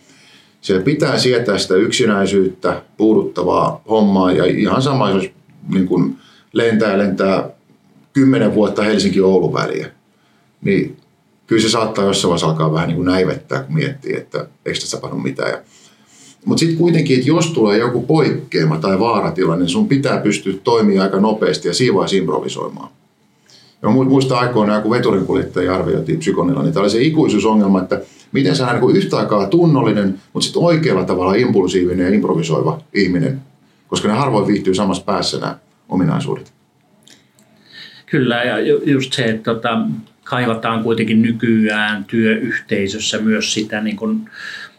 se 0.60 0.80
pitää 0.80 1.18
sietää 1.18 1.58
sitä 1.58 1.74
yksinäisyyttä, 1.74 2.82
puuduttavaa 2.96 3.82
hommaa 3.88 4.32
ja 4.32 4.44
ihan 4.44 4.82
sama, 4.82 5.10
jos 5.10 5.30
niin 5.68 5.86
kuin 5.86 6.18
lentää 6.52 6.98
lentää 6.98 7.50
kymmenen 8.12 8.54
vuotta 8.54 8.82
Helsinki-Oulun 8.82 9.54
väliä, 9.54 9.90
niin 10.62 10.96
kyllä 11.46 11.62
se 11.62 11.68
saattaa 11.68 12.04
jossain 12.04 12.28
vaiheessa 12.28 12.46
alkaa 12.46 12.72
vähän 12.72 12.88
niin 12.88 12.96
kuin 12.96 13.06
näivettää, 13.06 13.62
kun 13.62 13.74
miettii, 13.74 14.16
että 14.16 14.46
eikö 14.66 14.80
tässä 14.80 14.96
tapahdu 14.96 15.16
mitään. 15.16 15.58
Mutta 16.44 16.60
sitten 16.60 16.78
kuitenkin, 16.78 17.16
että 17.16 17.28
jos 17.28 17.50
tulee 17.50 17.78
joku 17.78 18.02
poikkeama 18.02 18.78
tai 18.78 19.00
vaaratilanne, 19.00 19.62
niin 19.62 19.70
sun 19.70 19.88
pitää 19.88 20.20
pystyä 20.20 20.54
toimimaan 20.64 21.04
aika 21.04 21.20
nopeasti 21.20 21.68
ja 21.68 21.74
siinä 21.74 21.94
improvisoimaan. 22.16 22.88
Ja 23.82 23.88
muista 23.90 24.38
aikoina, 24.38 24.80
kun 24.80 24.90
veturinkuljettaja 24.90 25.74
arvioitiin 25.74 26.18
psykonilla, 26.18 26.62
niin 26.62 26.74
tämä 26.74 26.82
oli 26.82 26.90
se 26.90 27.02
ikuisuusongelma, 27.02 27.82
että 27.82 28.00
miten 28.32 28.56
sä 28.56 28.66
niin 28.66 28.96
yhtä 28.96 29.16
aikaa 29.16 29.46
tunnollinen, 29.46 30.20
mutta 30.32 30.44
sitten 30.44 30.62
oikealla 30.62 31.04
tavalla 31.04 31.34
impulsiivinen 31.34 32.06
ja 32.06 32.14
improvisoiva 32.14 32.80
ihminen, 32.94 33.40
koska 33.88 34.08
ne 34.08 34.14
harvoin 34.14 34.46
viihtyy 34.46 34.74
samassa 34.74 35.04
päässä 35.04 35.38
nämä 35.38 35.58
ominaisuudet. 35.88 36.52
Kyllä, 38.06 38.42
ja 38.42 38.58
just 38.84 39.12
se, 39.12 39.24
että 39.24 39.54
tota, 39.54 39.78
kaivataan 40.24 40.82
kuitenkin 40.82 41.22
nykyään 41.22 42.04
työyhteisössä 42.04 43.18
myös 43.18 43.54
sitä 43.54 43.80
niin 43.80 43.96
kuin, 43.96 44.30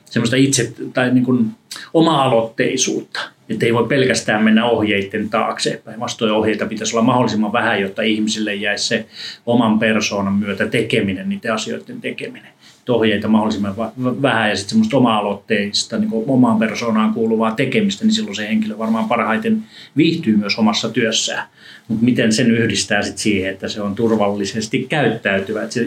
semmoista 0.05 0.35
itse 0.35 0.73
tai 0.93 1.13
niin 1.13 1.25
kuin 1.25 1.51
oma-aloitteisuutta. 1.93 3.19
Että 3.49 3.65
ei 3.65 3.73
voi 3.73 3.87
pelkästään 3.87 4.43
mennä 4.43 4.65
ohjeiden 4.65 5.29
taakse. 5.29 5.81
Päinvastoin 5.85 6.31
ohjeita 6.31 6.65
pitäisi 6.65 6.95
olla 6.95 7.05
mahdollisimman 7.05 7.53
vähän, 7.53 7.81
jotta 7.81 8.01
ihmisille 8.01 8.55
jäisi 8.55 8.87
se 8.87 9.05
oman 9.45 9.79
persoonan 9.79 10.33
myötä 10.33 10.67
tekeminen, 10.67 11.29
niiden 11.29 11.53
asioiden 11.53 12.01
tekeminen. 12.01 12.49
Että 12.79 12.93
ohjeita 12.93 13.27
mahdollisimman 13.27 13.75
vähän 14.21 14.49
ja 14.49 14.55
sitten 14.55 14.69
semmoista 14.69 14.97
oma-aloitteista, 14.97 15.97
niin 15.97 16.09
omaan 16.27 16.59
persoonaan 16.59 17.13
kuuluvaa 17.13 17.51
tekemistä, 17.51 18.05
niin 18.05 18.13
silloin 18.13 18.35
se 18.35 18.47
henkilö 18.47 18.77
varmaan 18.77 19.07
parhaiten 19.07 19.63
viihtyy 19.97 20.37
myös 20.37 20.59
omassa 20.59 20.89
työssään. 20.89 21.47
Mutta 21.87 22.05
miten 22.05 22.33
sen 22.33 22.51
yhdistää 22.51 23.01
sitten 23.01 23.21
siihen, 23.21 23.53
että 23.53 23.67
se 23.67 23.81
on 23.81 23.95
turvallisesti 23.95 24.85
käyttäytyvä. 24.89 25.63
Että 25.63 25.73
se, 25.73 25.85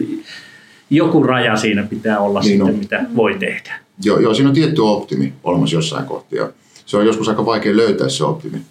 joku 0.89 1.23
raja 1.23 1.55
siinä 1.55 1.83
pitää 1.83 2.19
olla 2.19 2.39
niin 2.39 2.49
sitten, 2.49 2.73
on. 2.73 2.79
mitä 2.79 3.05
voi 3.15 3.35
tehdä. 3.39 3.79
Joo, 4.03 4.19
joo, 4.19 4.33
siinä 4.33 4.49
on 4.49 4.55
tietty 4.55 4.81
optimi 4.81 5.33
olemassa 5.43 5.75
jossain 5.75 6.05
kohtia 6.05 6.49
se 6.87 6.97
on 6.97 7.05
joskus 7.05 7.29
aika 7.29 7.45
vaikea 7.45 7.77
löytää 7.77 8.09
se 8.09 8.23
optimi. 8.23 8.61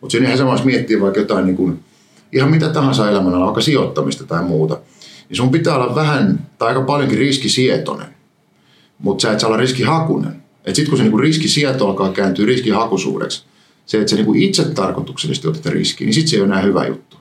Mutta 0.00 0.12
siinä 0.12 0.26
ihan 0.26 0.38
samassa 0.38 0.64
miettii 0.64 1.00
vaikka 1.00 1.20
jotain 1.20 1.46
niin 1.46 1.56
kuin, 1.56 1.80
ihan 2.32 2.50
mitä 2.50 2.68
tahansa 2.68 3.10
elämällä, 3.10 3.44
vaikka 3.44 3.60
sijoittamista 3.60 4.24
tai 4.24 4.42
muuta, 4.42 4.78
niin 5.28 5.36
sun 5.36 5.50
pitää 5.50 5.74
olla 5.74 5.94
vähän 5.94 6.46
tai 6.58 6.68
aika 6.68 6.82
paljonkin 6.82 7.18
riskisietoinen, 7.18 8.06
mutta 8.98 9.22
sä 9.22 9.32
et 9.32 9.40
saa 9.40 9.48
olla 9.48 9.56
riskihakunen. 9.56 10.42
Et 10.64 10.74
sitten 10.74 10.90
kun 10.90 10.98
se 10.98 11.04
niin 11.04 11.20
riskisieto 11.20 11.88
alkaa 11.88 12.12
kääntyä 12.12 12.46
riskihakuisuudeksi, 12.46 13.44
se, 13.86 14.00
että 14.00 14.10
sä 14.10 14.16
niin 14.16 14.42
itse 14.42 14.64
tarkoituksellisesti 14.64 15.48
otat 15.48 15.66
riskiä, 15.66 16.04
niin 16.04 16.14
sitten 16.14 16.30
se 16.30 16.36
ei 16.36 16.42
ole 16.42 16.48
enää 16.48 16.62
hyvä 16.62 16.86
juttu. 16.86 17.16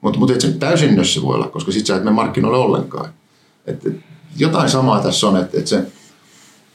Mutta 0.00 0.18
mut 0.18 0.30
et 0.30 0.40
se 0.40 0.52
täysin 0.52 0.96
nössä 0.96 1.22
voi 1.22 1.34
olla, 1.34 1.48
koska 1.48 1.72
sitten 1.72 1.86
sä 1.86 1.96
et 1.96 2.04
mene 2.04 2.14
markkinoille 2.14 2.58
ollenkaan. 2.58 3.08
Et, 3.66 3.86
et, 3.86 3.96
jotain 4.36 4.68
samaa 4.68 5.02
tässä 5.02 5.28
on, 5.28 5.36
että 5.36 5.58
et 5.58 5.66
se, 5.66 5.86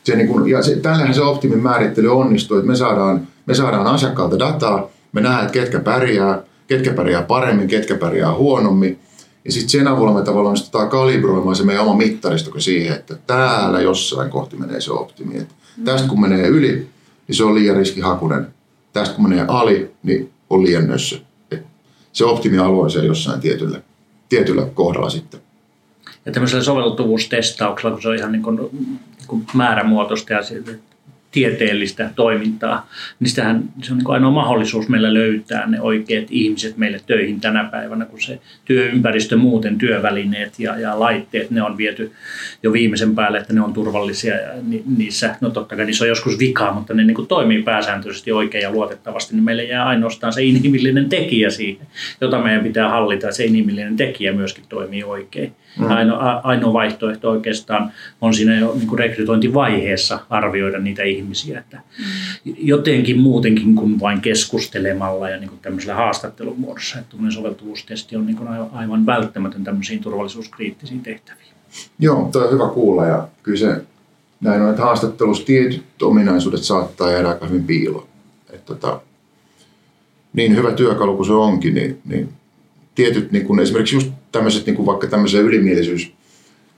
se 0.04 0.16
niin 0.16 0.28
kuin, 0.28 0.50
ja 0.50 0.64
se, 0.64 0.76
tällähän 0.76 1.14
se 1.14 1.22
optimin 1.22 1.64
määrittely 1.64 2.08
onnistuu, 2.08 2.58
että 2.58 2.70
me 2.70 2.76
saadaan, 2.76 3.28
me 3.46 3.54
saadaan 3.54 3.88
asiakkaalta 3.88 4.40
dataa, 4.40 4.90
me 5.12 5.22
nähdään, 5.22 5.46
että 5.46 5.54
ketkä 5.54 5.80
pärjää, 5.80 6.42
ketkä 6.68 6.94
pärjää 6.94 7.22
paremmin, 7.22 7.68
ketkä 7.68 7.96
pärjää 7.96 8.34
huonommin. 8.34 9.00
Ja 9.46 9.52
sitten 9.52 9.70
sen 9.70 9.88
avulla 9.88 10.14
me 10.14 10.22
tavallaan 10.22 10.48
onnistutaan 10.48 10.90
kalibroimaan 10.90 11.56
se 11.56 11.64
meidän 11.64 11.84
oma 11.84 11.98
mittaristo 11.98 12.60
siihen, 12.60 12.96
että 12.96 13.16
täällä 13.28 13.82
jossain 13.82 14.30
kohti 14.30 14.56
menee 14.56 14.82
se 14.82 14.92
optimi. 14.92 15.38
Et 15.38 15.48
tästä 15.86 16.08
kun 16.08 16.22
menee 16.22 16.48
yli, 16.48 16.88
niin 17.28 17.36
se 17.36 17.44
on 17.44 17.56
liian 17.56 17.76
riskihakunen. 17.76 18.48
Tästä 18.94 19.16
kun 19.16 19.30
menee 19.30 19.46
ali, 19.48 19.92
niin 20.04 20.32
on 20.50 20.64
liian 20.64 20.88
nössö. 20.88 21.18
Et 21.52 21.64
se 22.14 22.26
optimialue 22.26 22.84
on 22.84 22.92
siellä 22.92 23.08
jossain 23.08 23.42
tietyllä, 23.42 23.82
tietyllä 24.30 24.66
kohdalla 24.74 25.10
sitten. 25.10 25.40
Ja 26.26 26.32
tämmöisellä 26.32 26.64
soveltuvuustestauksella, 26.64 27.92
kun 27.92 28.02
se 28.02 28.10
on 28.10 28.16
ihan 28.16 28.32
niin 28.32 28.44
kuin 28.44 28.60
kuin 29.28 29.46
määrämuotoista 29.54 30.34
ja 30.34 30.42
tieteellistä 31.34 32.10
toimintaa, 32.16 32.90
niin 33.20 33.30
sitähän, 33.30 33.64
se 33.82 33.92
on 33.92 33.98
niin 33.98 34.12
ainoa 34.12 34.32
mahdollisuus 34.32 34.90
meillä 34.90 35.14
löytää 35.14 35.68
ne 35.68 35.82
oikeat 35.82 36.28
ihmiset 36.30 36.78
meille 36.78 37.00
töihin 37.06 37.42
tänä 37.42 37.64
päivänä, 37.64 38.06
kun 38.06 38.22
se 38.22 38.40
työympäristö 38.66 39.38
muuten, 39.38 39.78
työvälineet 39.78 40.60
ja, 40.60 40.80
ja 40.80 41.00
laitteet, 41.00 41.52
ne 41.52 41.64
on 41.64 41.78
viety 41.78 42.12
jo 42.64 42.74
viimeisen 42.74 43.16
päälle, 43.16 43.38
että 43.38 43.54
ne 43.54 43.62
on 43.62 43.74
turvallisia 43.74 44.36
ja 44.36 44.50
ni, 44.64 44.84
niissä, 44.98 45.36
no 45.42 45.50
totta 45.50 45.76
kai 45.76 45.86
niissä 45.86 46.06
on 46.06 46.10
joskus 46.10 46.40
vikaa, 46.40 46.74
mutta 46.74 46.94
ne 46.94 47.04
niin 47.04 47.16
kuin 47.16 47.28
toimii 47.28 47.64
pääsääntöisesti 47.64 48.32
oikein 48.32 48.62
ja 48.62 48.72
luotettavasti, 48.72 49.36
niin 49.36 49.44
meille 49.44 49.64
jää 49.64 49.86
ainoastaan 49.86 50.34
se 50.34 50.44
inhimillinen 50.44 51.10
tekijä 51.10 51.50
siihen, 51.50 51.88
jota 52.22 52.40
meidän 52.40 52.64
pitää 52.64 52.90
hallita, 52.90 53.32
se 53.32 53.46
inhimillinen 53.46 53.98
tekijä 53.98 54.34
myöskin 54.34 54.64
toimii 54.70 55.04
oikein. 55.04 55.54
Mm. 55.80 55.92
Ainoa, 55.92 56.42
ainoa 56.44 56.74
vaihtoehto 56.74 57.30
oikeastaan 57.30 57.92
on 58.22 58.34
siinä 58.34 58.60
jo 58.60 58.74
niin 58.76 58.88
kuin 58.88 59.00
rekrytointivaiheessa 59.00 60.20
arvioida 60.30 60.80
niitä 60.80 61.04
ihmisiä. 61.04 61.60
Että 61.60 61.78
mm. 61.78 62.04
Jotenkin 62.58 63.20
muutenkin 63.20 63.76
kuin 63.76 64.00
vain 64.00 64.22
keskustelemalla 64.22 65.30
ja 65.30 65.38
niin 65.38 65.50
kuin 65.50 65.60
tämmöisellä 65.60 65.96
haastattelun 65.96 66.60
muodossa. 66.60 67.00
Että 67.00 67.18
soveltuvuustesti 67.30 68.16
on 68.16 68.26
niin 68.26 68.36
kuin 68.36 68.50
aivan 68.74 69.06
välttämätön 69.06 69.64
tämmöisiin 69.64 70.00
turvallisuuskriittisiin 70.00 71.02
tehtäviin. 71.02 71.54
Joo, 72.00 72.30
tuo 72.32 72.42
on 72.44 72.52
hyvä 72.52 72.68
kuulla 72.68 73.06
ja 73.06 73.28
kyllä 73.44 73.58
se 73.58 73.82
näin 74.42 74.62
on, 74.62 74.70
että 74.70 74.82
haastattelussa 74.82 75.46
tietyt 75.46 76.02
ominaisuudet 76.02 76.64
saattaa 76.64 77.12
jäädä 77.12 77.30
aika 77.30 77.48
hyvin 77.48 77.64
piiloon. 77.64 78.08
Että 78.50 78.66
tota, 78.66 79.02
niin 80.34 80.56
hyvä 80.56 80.72
työkalu 80.72 81.16
kuin 81.16 81.28
se 81.28 81.34
onkin, 81.34 81.74
niin, 81.74 82.02
niin 82.06 82.30
tietyt 82.96 83.32
niin 83.32 83.46
kuin 83.46 83.60
esimerkiksi 83.60 83.96
just 83.96 84.12
tämmöiset 84.34 84.66
niin 84.66 84.76
kuin 84.76 84.86
vaikka 84.86 85.08
tämmöiseen 85.08 85.46
ylimielisyys 85.46 86.14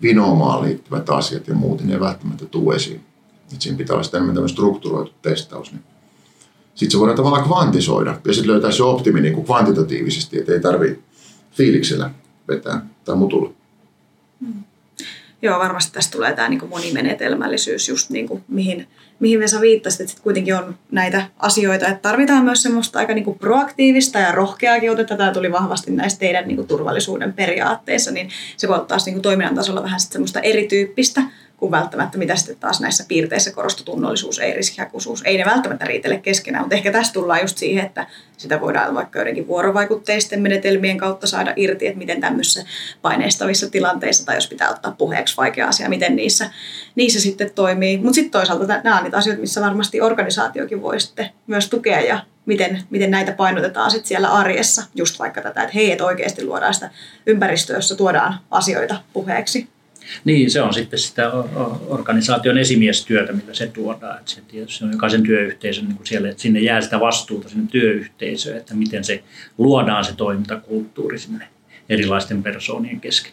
vinoomaan 0.02 0.63
liittyvät 0.63 1.10
asiat 1.10 1.48
ja 1.48 1.56
muut, 1.56 1.82
niin 1.82 1.91
ei 1.91 2.00
välttämättä 2.00 2.46
tule 2.46 2.76
esiin. 2.76 3.02
Et 3.54 3.62
siinä 3.62 3.78
pitää 3.78 3.96
olla 3.96 4.06
enemmän 4.13 4.36
tämmöinen 4.36 4.50
strukturoitu 4.50 5.12
testaus. 5.22 5.72
Niin 5.72 5.84
sitten 6.76 6.91
se 6.91 7.00
voidaan 7.00 7.18
tavallaan 7.18 7.46
kvantisoida 7.46 8.20
ja 8.26 8.34
sitten 8.34 8.52
löytää 8.52 8.72
se 8.72 8.84
optimi 8.84 9.22
niin 9.22 9.34
kuin 9.34 9.46
kvantitatiivisesti, 9.46 10.39
että 10.39 10.54
ei 10.54 10.60
tarvitse 10.60 11.00
fiiliksellä 11.52 12.12
vetää 12.48 12.86
tai 13.06 13.15
mutulla. 13.15 13.52
Hmm. 14.39 14.63
Joo, 15.41 15.60
varmasti 15.60 15.94
tästä 15.94 16.12
tulee 16.12 16.36
tämä 16.36 16.50
niin 16.50 16.70
monimenetelmällisyys, 16.70 17.89
just 17.89 18.10
niin 18.10 18.28
kuin, 18.28 18.44
mihin, 18.48 18.88
mihin 19.19 19.39
Vesa 19.39 19.62
viittasit, 19.62 20.01
että 20.01 20.12
sit 20.12 20.19
kuitenkin 20.19 20.56
on 20.56 20.75
näitä 20.91 21.25
asioita, 21.39 21.88
että 21.88 22.10
tarvitaan 22.10 22.43
myös 22.43 22.63
semmoista 22.63 22.99
aika 22.99 23.13
niin 23.13 23.25
kuin 23.25 23.39
proaktiivista 23.39 24.19
ja 24.19 24.32
rohkeaakin 24.32 24.91
otetta. 24.91 25.17
Tämä 25.17 25.32
tuli 25.32 25.51
vahvasti 25.51 25.91
näistä 25.91 26.19
teidän 26.19 26.47
niin 26.47 26.56
kuin 26.56 26.67
turvallisuuden 26.67 27.34
periaatteissa, 27.34 28.12
niin 28.12 28.30
se 28.58 28.67
voi 28.67 28.78
ottaa 28.78 28.97
niin 29.06 29.13
kuin 29.13 29.21
toiminnan 29.21 29.56
tasolla 29.56 29.84
vähän 29.84 29.99
semmoista 29.99 30.39
erityyppistä 30.39 31.21
kuin 31.58 31.71
välttämättä, 31.71 32.17
mitä 32.17 32.36
sitten 32.36 32.56
taas 32.60 32.82
näissä 32.82 33.06
piirteissä 33.08 33.51
korostui 33.51 33.86
tunnollisuus, 33.86 34.39
ei 34.39 34.54
riskihakuisuus. 34.54 35.21
Ei 35.25 35.38
ne 35.38 35.45
välttämättä 35.45 35.86
riitele 35.86 36.17
keskenään, 36.17 36.63
mutta 36.63 36.75
ehkä 36.75 36.91
tässä 36.91 37.13
tullaan 37.13 37.41
just 37.41 37.58
siihen, 37.58 37.86
että 37.86 38.08
sitä 38.38 38.62
voidaan 38.62 38.95
vaikka 38.95 39.19
joidenkin 39.19 39.47
vuorovaikutteisten 39.47 40.41
menetelmien 40.41 40.97
kautta 40.97 41.28
saada 41.28 41.54
irti, 41.56 41.88
että 41.88 41.97
miten 41.97 42.21
tämmöisissä 42.21 42.65
paineistavissa 43.01 43.69
tilanteissa 43.69 44.25
tai 44.25 44.36
jos 44.38 44.47
pitää 44.47 44.69
ottaa 44.69 44.95
puheeksi 44.97 45.38
vaikea 45.38 45.67
asia, 45.67 45.89
miten 45.89 46.15
niissä, 46.15 46.49
niissä 46.95 47.21
sitten 47.21 47.51
toimii. 47.56 47.97
Mutta 47.97 48.13
sitten 48.13 48.32
toisaalta 48.32 48.82
nämä 48.84 48.99
on 48.99 49.05
niitä 49.06 49.18
asioita, 49.18 49.41
missä 49.41 49.62
varmasti 49.62 50.02
organisaatiokin 50.02 50.82
voi 50.82 51.00
sitten 51.00 51.30
myös 51.48 51.70
tukea 51.70 52.02
ja 52.02 52.20
miten, 52.46 52.84
miten 52.89 53.12
näitä 53.12 53.32
painotetaan 53.32 53.91
sitten 53.91 54.08
siellä 54.08 54.30
arjessa. 54.30 54.84
Just 54.96 55.20
vaikka 55.20 55.41
tätä, 55.41 55.62
että 55.62 55.74
hei, 55.76 55.91
että 55.91 56.06
oikeasti 56.06 56.46
luodaan 56.46 56.74
sitä 56.74 56.89
ympäristöä, 57.26 57.76
jossa 57.76 57.96
tuodaan 57.96 58.39
asioita 58.52 59.02
puheeksi. 59.13 59.68
Niin, 60.26 60.52
se 60.52 60.62
on 60.62 60.74
sitten 60.74 61.00
sitä 61.00 61.32
organisaation 61.88 62.58
esimiestyötä, 62.58 63.34
millä 63.34 63.54
se 63.54 63.68
tuodaan. 63.68 64.20
Että 64.20 64.32
se, 64.32 64.41
se 64.68 64.86
on 64.86 64.91
jokaisen 64.91 65.24
työyhteisön 65.24 65.86
niin 65.86 65.98
kuin 65.98 66.08
siellä, 66.08 66.30
että 66.30 66.41
sinne 66.41 66.60
jää 66.60 66.82
sitä 66.82 67.00
vastuuta 67.00 67.50
sinne 67.50 67.68
työyhteisöön, 67.72 68.58
että 68.58 68.74
miten 68.74 69.04
se 69.04 69.24
luodaan 69.58 70.06
se 70.06 70.15
toimintakulttuuri 70.15 71.20
sinne 71.20 71.48
erilaisten 71.89 72.44
persoonien 72.44 73.02
kesken. 73.02 73.32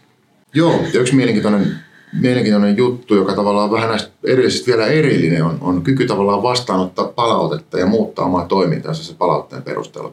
Joo, 0.55 0.85
ja 0.95 1.01
yksi 1.01 1.15
mielenkiintoinen, 1.15 1.77
mielenkiintoinen 2.20 2.77
juttu, 2.77 3.14
joka 3.14 3.35
tavallaan 3.35 3.70
vähän 3.70 3.88
näistä 3.88 4.11
erillisistä 4.25 4.66
vielä 4.66 4.87
erillinen, 4.87 5.44
on, 5.44 5.59
on 5.61 5.83
kyky 5.83 6.07
tavallaan 6.07 6.42
vastaanottaa 6.42 7.05
palautetta 7.05 7.79
ja 7.79 7.87
muuttaa 7.87 8.25
omaa 8.25 8.46
toimintaansa 8.46 9.05
se 9.05 9.14
palautteen 9.14 9.62
perusteella. 9.62 10.12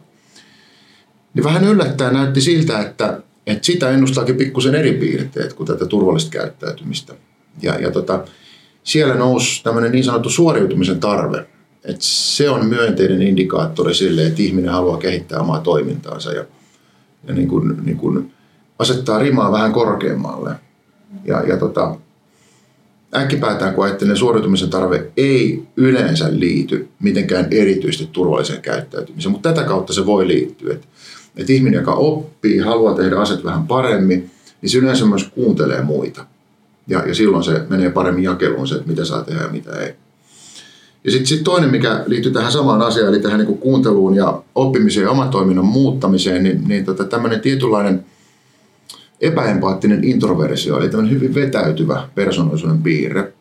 Niin 1.33 1.43
vähän 1.43 1.63
yllättäen 1.63 2.13
näytti 2.13 2.41
siltä, 2.41 2.79
että, 2.79 3.21
että 3.47 3.65
sitä 3.65 3.89
ennustaakin 3.89 4.35
pikkusen 4.35 4.75
eri 4.75 4.93
piirteet 4.93 5.53
kuin 5.53 5.67
tätä 5.67 5.85
turvallista 5.85 6.31
käyttäytymistä. 6.31 7.13
Ja, 7.62 7.75
ja 7.75 7.91
tota, 7.91 8.23
siellä 8.83 9.15
nousi 9.15 9.63
tämmöinen 9.63 9.91
niin 9.91 10.03
sanottu 10.03 10.29
suoriutumisen 10.29 10.99
tarve. 10.99 11.47
Että 11.83 11.99
se 12.05 12.49
on 12.49 12.65
myönteinen 12.65 13.21
indikaattori 13.21 13.93
sille, 13.93 14.25
että 14.25 14.41
ihminen 14.41 14.71
haluaa 14.71 14.97
kehittää 14.97 15.39
omaa 15.39 15.59
toimintaansa 15.62 16.31
ja, 16.31 16.45
ja 17.27 17.33
niin 17.33 17.47
kuin, 17.47 17.85
niin 17.85 17.97
kuin 17.97 18.33
asettaa 18.79 19.19
rimaa 19.19 19.51
vähän 19.51 19.71
korkeammalle. 19.71 20.55
Ja, 21.26 21.43
ja 21.48 21.58
tota, 21.58 21.95
äkkipäätään 23.15 23.74
kun 23.74 23.86
ajattelee, 23.86 24.15
suoriutumisen 24.15 24.69
tarve 24.69 25.12
ei 25.17 25.63
yleensä 25.78 26.30
liity 26.32 26.89
mitenkään 27.00 27.48
erityisesti 27.52 28.10
turvalliseen 28.12 28.62
käyttäytymiseen, 28.62 29.32
mutta 29.32 29.54
tätä 29.54 29.67
kautta 29.67 29.93
se 29.93 30.06
voi 30.06 30.28
liittyä. 30.28 30.74
Että 30.74 30.88
et 31.38 31.50
ihminen, 31.50 31.78
joka 31.78 31.93
oppii, 31.93 32.58
haluaa 32.58 32.93
tehdä 32.93 33.19
asiat 33.19 33.43
vähän 33.43 33.67
paremmin, 33.67 34.32
niin 34.62 34.69
se 34.69 34.78
yleensä 34.78 35.06
myös 35.06 35.24
kuuntelee 35.24 35.82
muita. 35.82 36.26
Ja, 36.88 37.08
ja 37.08 37.15
silloin 37.15 37.43
se 37.43 37.62
menee 37.69 37.89
paremmin 37.89 38.24
jakeluun 38.24 38.67
se, 38.67 38.76
että 38.76 38.88
mitä 38.88 39.06
saa 39.06 39.24
tehdä 39.24 39.41
ja 39.41 39.50
mitä 39.50 39.72
ei. 39.72 39.93
Ja 41.04 41.12
sitten 41.12 41.28
sit 41.28 41.43
toinen, 41.43 41.72
mikä 41.72 42.04
liittyy 42.08 42.32
tähän 42.32 42.52
samaan 42.52 42.82
asiaan, 42.82 43.13
eli 43.13 43.22
tähän 43.22 43.39
niin 43.39 43.58
kuunteluun 43.58 44.15
ja 44.15 44.43
oppimiseen 44.56 45.04
ja 45.04 45.12
oman 45.12 45.30
toiminnan 45.30 45.65
muuttamiseen, 45.65 46.43
niin, 46.43 46.63
niin 46.67 46.86
tota, 46.86 47.06
tämmöinen 47.06 47.41
tietynlainen 47.41 48.06
epäempaattinen 49.21 50.03
introversio, 50.03 50.79
eli 50.79 50.89
tämmöinen 50.89 51.13
hyvin 51.15 51.36
vetäytyvä 51.36 52.08
persoonallisuuden 52.15 52.84
piirre, 52.84 53.34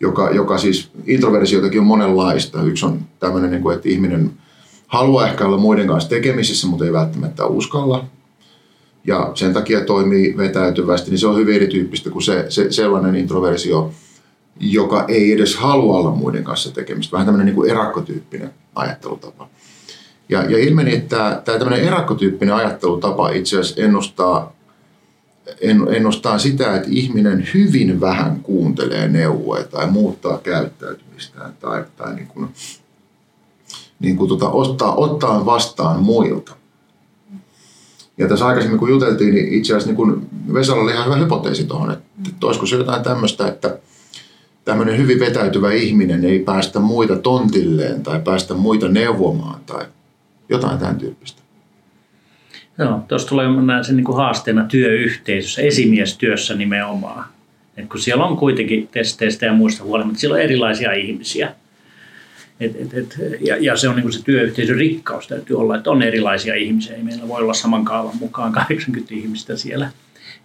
joka, 0.00 0.30
joka 0.30 0.58
siis 0.58 0.90
introversioitakin 1.06 1.80
on 1.80 1.86
monenlaista. 1.86 2.62
Yksi 2.62 2.86
on 2.86 3.00
tämmöinen, 3.20 3.50
niin 3.50 3.62
kuin, 3.62 3.76
että 3.76 3.88
ihminen 3.88 4.30
haluaa 4.86 5.28
ehkä 5.28 5.46
olla 5.46 5.58
muiden 5.58 5.86
kanssa 5.86 6.10
tekemisissä, 6.10 6.66
mutta 6.66 6.84
ei 6.84 6.92
välttämättä 6.92 7.46
uskalla 7.46 8.04
ja 9.06 9.30
sen 9.34 9.52
takia 9.52 9.80
toimii 9.80 10.36
vetäytyvästi, 10.36 11.10
niin 11.10 11.18
se 11.18 11.26
on 11.26 11.36
hyvin 11.36 11.56
erityyppistä 11.56 12.10
kuin 12.10 12.22
se, 12.22 12.46
se 12.48 12.72
sellainen 12.72 13.16
introversio, 13.16 13.90
joka 14.60 15.04
ei 15.08 15.32
edes 15.32 15.56
halua 15.56 15.96
olla 15.96 16.10
muiden 16.10 16.44
kanssa 16.44 16.74
tekemistä. 16.74 17.12
Vähän 17.12 17.26
tämmöinen 17.26 17.46
niin 17.46 17.54
kuin 17.54 17.70
erakkotyyppinen 17.70 18.50
ajattelutapa. 18.74 19.48
Ja, 20.28 20.42
ja 20.50 20.58
ilmeni, 20.58 20.94
että 20.94 21.42
tämä 21.44 21.58
tämmöinen 21.58 21.86
erakkotyyppinen 21.86 22.54
ajattelutapa 22.54 23.30
itse 23.30 23.58
asiassa 23.58 23.82
ennustaa, 23.82 24.52
ennustaa 25.96 26.38
sitä, 26.38 26.76
että 26.76 26.88
ihminen 26.90 27.48
hyvin 27.54 28.00
vähän 28.00 28.40
kuuntelee 28.40 29.08
neuvoja 29.08 29.64
tai 29.64 29.90
muuttaa 29.90 30.38
käyttäytymistään 30.38 31.52
tai, 31.60 31.84
tai 31.96 32.14
niin 32.14 32.26
kuin, 32.26 32.48
niin 34.00 34.16
kuin 34.16 34.28
tota, 34.28 34.48
ottaa, 34.48 34.94
ottaa 34.94 35.46
vastaan 35.46 36.02
muilta. 36.02 36.56
Ja 38.18 38.28
tässä 38.28 38.46
aikaisemmin 38.46 38.78
kun 38.78 38.90
juteltiin, 38.90 39.34
niin 39.34 39.52
itse 39.52 39.72
asiassa 39.72 39.88
niin 39.88 39.96
kun 39.96 40.26
Vesalla 40.54 40.82
oli 40.82 40.92
ihan 40.92 41.04
hyvä 41.04 41.16
hypoteesi 41.16 41.64
tuohon, 41.64 41.90
että, 41.90 42.04
että 42.28 42.46
olisiko 42.46 42.66
se 42.66 42.76
jotain 42.76 43.02
tämmöistä, 43.02 43.48
että 43.48 43.78
tämmöinen 44.64 44.98
hyvin 44.98 45.20
vetäytyvä 45.20 45.72
ihminen 45.72 46.24
ei 46.24 46.38
päästä 46.38 46.80
muita 46.80 47.16
tontilleen 47.16 48.02
tai 48.02 48.20
päästä 48.20 48.54
muita 48.54 48.88
neuvomaan 48.88 49.60
tai 49.66 49.86
jotain 50.48 50.78
tämän 50.78 50.96
tyyppistä. 50.96 51.43
Joo, 52.78 53.00
tuossa 53.08 53.28
tulee 53.28 53.48
näin 53.48 53.84
sen 53.84 53.96
niin 53.96 54.04
kuin 54.04 54.16
haasteena 54.16 54.64
työyhteisössä, 54.64 55.62
esimiestyössä 55.62 56.54
nimenomaan. 56.54 57.24
Et 57.76 57.88
kun 57.88 58.00
siellä 58.00 58.24
on 58.24 58.36
kuitenkin 58.36 58.88
testeistä 58.88 59.46
ja 59.46 59.52
muista 59.52 59.84
huolimatta, 59.84 60.18
siellä 60.18 60.34
on 60.34 60.42
erilaisia 60.42 60.92
ihmisiä– 60.92 61.52
et, 62.60 62.76
et, 62.76 62.94
et, 62.94 63.18
ja, 63.40 63.56
ja 63.60 63.76
se 63.76 63.88
on 63.88 63.96
niin 63.96 64.12
se 64.12 64.24
työyhteisön 64.24 64.76
rikkaus 64.76 65.28
täytyy 65.28 65.58
olla, 65.58 65.76
että 65.76 65.90
on 65.90 66.02
erilaisia 66.02 66.54
ihmisiä. 66.54 66.96
Ei 66.96 67.02
meillä 67.02 67.28
voi 67.28 67.42
olla 67.42 67.54
saman 67.54 67.84
kaavan 67.84 68.16
mukaan 68.16 68.52
80 68.68 69.14
ihmistä 69.14 69.56
siellä. 69.56 69.90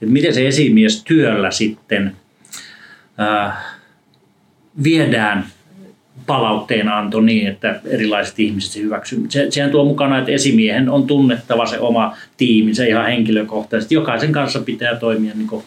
Et 0.01 0.09
miten 0.09 0.33
se 0.33 0.47
esimies 0.47 1.03
työllä 1.03 1.51
sitten 1.51 2.15
ää, 3.17 3.63
viedään 4.83 5.45
palautteen 6.29 6.89
anto 6.89 7.21
niin, 7.21 7.47
että 7.47 7.79
erilaiset 7.85 8.39
ihmiset 8.39 8.71
se 8.71 8.79
hyväksyvät. 8.79 9.31
Se, 9.31 9.47
sehän 9.49 9.71
tuo 9.71 9.85
mukana, 9.85 10.17
että 10.17 10.31
esimiehen 10.31 10.89
on 10.89 11.07
tunnettava 11.07 11.65
se 11.65 11.79
oma 11.79 12.17
tiiminsä 12.37 12.85
ihan 12.85 13.05
henkilökohtaisesti. 13.05 13.95
Jokaisen 13.95 14.31
kanssa 14.31 14.59
pitää 14.59 14.95
toimia 14.95 15.33
niin 15.35 15.47
kuin 15.47 15.63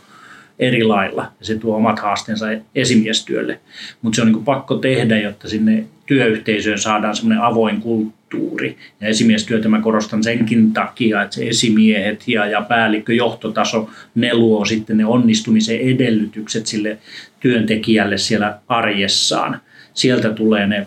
eri 0.58 0.84
lailla 0.84 1.22
ja 1.40 1.46
se 1.46 1.58
tuo 1.58 1.76
omat 1.76 1.98
haasteensa 1.98 2.46
esimiestyölle. 2.74 3.60
Mutta 4.02 4.16
se 4.16 4.22
on 4.22 4.32
niin 4.32 4.44
pakko 4.44 4.74
tehdä, 4.74 5.18
jotta 5.18 5.48
sinne 5.48 5.84
työyhteisöön 6.06 6.78
saadaan 6.78 7.16
semmoinen 7.16 7.44
avoin 7.44 7.80
kulttuuri. 7.80 8.76
Ja 9.00 9.08
esimiestyötä 9.08 9.68
mä 9.68 9.80
korostan 9.80 10.22
senkin 10.22 10.72
takia, 10.72 11.22
että 11.22 11.34
se 11.34 11.48
esimiehet 11.48 12.28
ja, 12.28 12.46
ja 12.46 12.60
päällikkö 12.60 13.14
johtotaso, 13.14 13.90
ne 14.14 14.34
luo 14.34 14.64
sitten 14.64 14.96
ne 14.96 15.06
onnistumisen 15.06 15.80
edellytykset 15.80 16.66
sille 16.66 16.98
työntekijälle 17.40 18.18
siellä 18.18 18.58
arjessaan. 18.68 19.60
Sieltä 19.94 20.30
tulee 20.30 20.66
ne 20.66 20.86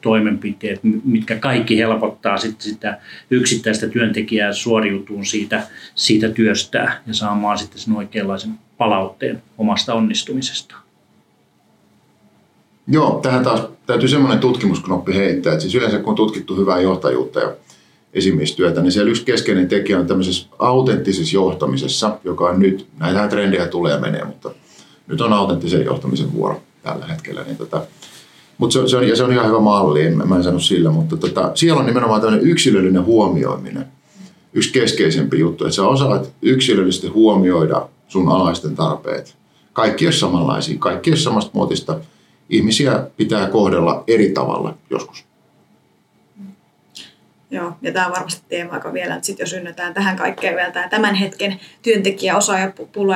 toimenpiteet, 0.00 0.80
mitkä 1.04 1.36
kaikki 1.36 1.78
helpottaa 1.78 2.38
sitten 2.38 2.70
sitä 2.70 2.98
yksittäistä 3.30 3.86
työntekijää 3.86 4.52
suoriutuun 4.52 5.26
siitä, 5.26 5.66
siitä 5.94 6.28
työstään 6.28 6.92
ja 7.06 7.14
saamaan 7.14 7.58
sitten 7.58 7.78
sen 7.78 7.96
oikeanlaisen 7.96 8.58
palautteen 8.78 9.42
omasta 9.58 9.94
onnistumisestaan. 9.94 10.82
Joo, 12.88 13.20
tähän 13.22 13.44
taas 13.44 13.62
täytyy 13.86 14.08
semmoinen 14.08 14.38
tutkimusknoppi 14.38 15.14
heittää, 15.14 15.52
että 15.52 15.62
siis 15.62 15.74
yleensä 15.74 15.98
kun 15.98 16.08
on 16.08 16.16
tutkittu 16.16 16.56
hyvää 16.56 16.80
johtajuutta 16.80 17.40
ja 17.40 17.52
esimiestyötä, 18.14 18.82
niin 18.82 18.92
siellä 18.92 19.10
yksi 19.10 19.24
keskeinen 19.24 19.68
tekijä 19.68 19.98
on 19.98 20.06
tämmöisessä 20.06 20.46
autenttisessa 20.58 21.34
johtamisessa, 21.34 22.18
joka 22.24 22.48
on 22.48 22.60
nyt, 22.60 22.86
näitä 22.98 23.28
trendejä 23.28 23.66
tulee 23.66 23.92
ja 23.92 24.00
menee, 24.00 24.24
mutta 24.24 24.50
nyt 25.06 25.20
on 25.20 25.32
autenttisen 25.32 25.84
johtamisen 25.84 26.32
vuoro 26.32 26.62
tällä 26.82 27.06
hetkellä. 27.06 27.42
Niin 27.42 27.56
tota, 27.56 27.82
mutta 28.58 28.72
se, 28.72 28.88
se, 28.88 28.96
on, 28.96 29.08
ja 29.08 29.16
se 29.16 29.24
on 29.24 29.32
ihan 29.32 29.48
hyvä 29.48 29.60
malli, 29.60 30.06
en, 30.06 30.28
mä 30.28 30.36
en 30.36 30.42
sano 30.42 30.58
sillä, 30.58 30.90
mutta 30.90 31.16
tota, 31.16 31.50
siellä 31.54 31.80
on 31.80 31.86
nimenomaan 31.86 32.20
tämmöinen 32.20 32.46
yksilöllinen 32.46 33.04
huomioiminen 33.04 33.86
yksi 34.56 34.72
keskeisempi 34.72 35.38
juttu, 35.38 35.64
että 35.64 35.76
sä 35.76 35.86
osaat 35.86 36.32
yksilöllisesti 36.42 37.08
huomioida 37.08 37.88
sun 38.08 38.28
alaisten 38.28 38.76
tarpeet. 38.76 39.36
Kaikki 39.72 40.06
ole 40.06 40.12
samanlaisia, 40.12 40.78
kaikki 40.78 41.10
ole 41.10 41.16
samasta 41.16 41.50
muotista. 41.54 42.00
Ihmisiä 42.50 43.06
pitää 43.16 43.48
kohdella 43.48 44.04
eri 44.06 44.32
tavalla 44.32 44.74
joskus. 44.90 45.24
Joo, 47.50 47.72
ja 47.82 47.92
tämä 47.92 48.06
on 48.06 48.12
varmasti 48.12 48.42
teema, 48.48 48.74
joka 48.74 48.92
vielä, 48.92 49.14
että 49.14 49.26
sit 49.26 49.38
jos 49.38 49.52
ynnätään 49.52 49.94
tähän 49.94 50.16
kaikkeen 50.16 50.56
vielä 50.56 50.70
tämä 50.70 50.88
tämän 50.88 51.14
hetken 51.14 51.60
työntekijä 51.82 52.34
ja 52.60 52.72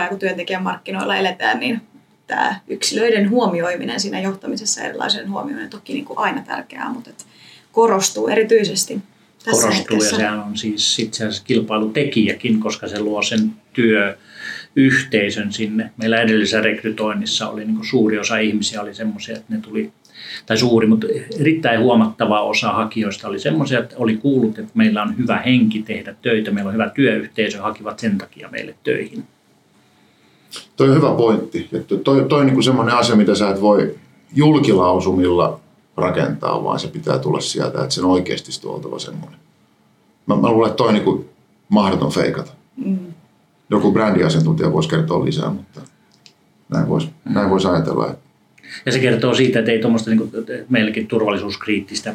kun 0.09 0.19
työntekijän 0.19 0.63
markkinoilla 0.63 1.17
eletään, 1.17 1.61
niin 1.61 1.81
tämä 2.31 2.61
yksilöiden 2.69 3.31
huomioiminen 3.31 4.01
siinä 4.01 4.21
johtamisessa, 4.21 4.83
erilaisen 4.83 5.31
huomioiminen 5.31 5.71
toki 5.71 5.93
niin 5.93 6.05
kuin 6.05 6.19
aina 6.19 6.43
tärkeää, 6.43 6.93
mutta 6.93 7.11
että 7.11 7.25
korostuu 7.73 8.29
erityisesti 8.29 9.01
tässä 9.45 9.63
korostuu 9.63 9.97
hetkessä. 9.97 10.15
ja 10.15 10.19
sehän 10.19 10.41
on 10.41 10.57
siis 10.57 10.99
itse 10.99 11.25
asiassa 11.25 11.45
kilpailutekijäkin, 11.45 12.61
koska 12.61 12.89
se 12.89 13.01
luo 13.01 13.23
sen 13.23 13.51
työ 13.73 14.17
yhteisön 14.77 15.53
sinne. 15.53 15.91
Meillä 15.97 16.21
edellisessä 16.21 16.61
rekrytoinnissa 16.61 17.49
oli 17.49 17.65
niin 17.65 17.85
suuri 17.85 18.19
osa 18.19 18.39
ihmisiä 18.39 18.83
oli 18.83 18.95
semmoisia, 18.95 19.37
että 19.37 19.55
ne 19.55 19.61
tuli, 19.61 19.93
tai 20.47 20.59
suuri, 20.59 20.87
mutta 20.87 21.07
erittäin 21.41 21.81
huomattava 21.81 22.43
osa 22.43 22.73
hakijoista 22.73 23.29
oli 23.29 23.39
semmoisia, 23.39 23.79
että 23.79 23.97
oli 23.99 24.17
kuullut, 24.17 24.59
että 24.59 24.73
meillä 24.75 25.03
on 25.03 25.19
hyvä 25.19 25.39
henki 25.39 25.83
tehdä 25.83 26.15
töitä, 26.23 26.51
meillä 26.51 26.69
on 26.69 26.75
hyvä 26.75 26.91
työyhteisö, 26.91 27.63
hakivat 27.63 27.99
sen 27.99 28.19
takia 28.19 28.49
meille 28.49 28.75
töihin. 28.85 29.25
Toi 30.77 30.89
on 30.89 30.97
hyvä 30.97 31.15
pointti. 31.15 31.69
Että 31.73 31.97
toi, 31.97 32.25
toi 32.29 32.41
on 32.41 32.47
niin 32.47 32.63
semmoinen 32.63 32.95
asia, 32.95 33.17
mitä 33.17 33.35
sä 33.35 33.51
et 33.51 33.61
voi 33.61 33.95
julkilausumilla 34.35 35.61
rakentaa, 35.97 36.65
vaan 36.65 36.81
se 36.81 36.89
pitää 36.89 37.19
tulla 37.19 37.41
sieltä, 37.41 37.83
että 37.83 37.95
sen 37.95 38.05
oikeasti 38.05 38.67
on 38.67 38.75
oltava 38.75 38.99
semmoinen. 38.99 39.41
Mä, 40.27 40.37
mä 40.37 40.51
luulen, 40.51 40.71
että 40.71 40.77
toi 40.77 40.89
on 40.89 40.95
niin 40.95 41.31
mahdoton 41.69 42.13
feikata. 42.13 42.53
Mm 42.77 42.99
joku 43.71 43.93
brändiasiantuntija 43.93 44.73
voisi 44.73 44.89
kertoa 44.89 45.25
lisää, 45.25 45.51
mutta 45.51 45.81
näin 46.69 46.89
voisi, 46.89 47.09
näin 47.25 47.51
voisi 47.51 47.69
ajatella. 47.69 48.15
Ja 48.87 48.93
se 48.93 48.99
kertoo 48.99 49.35
siitä, 49.35 49.59
että 49.59 49.73
ei 49.73 49.79
tuommoista 49.79 50.11
niin 50.11 50.31
meilläkin 50.69 51.07
turvallisuuskriittistä 51.07 52.15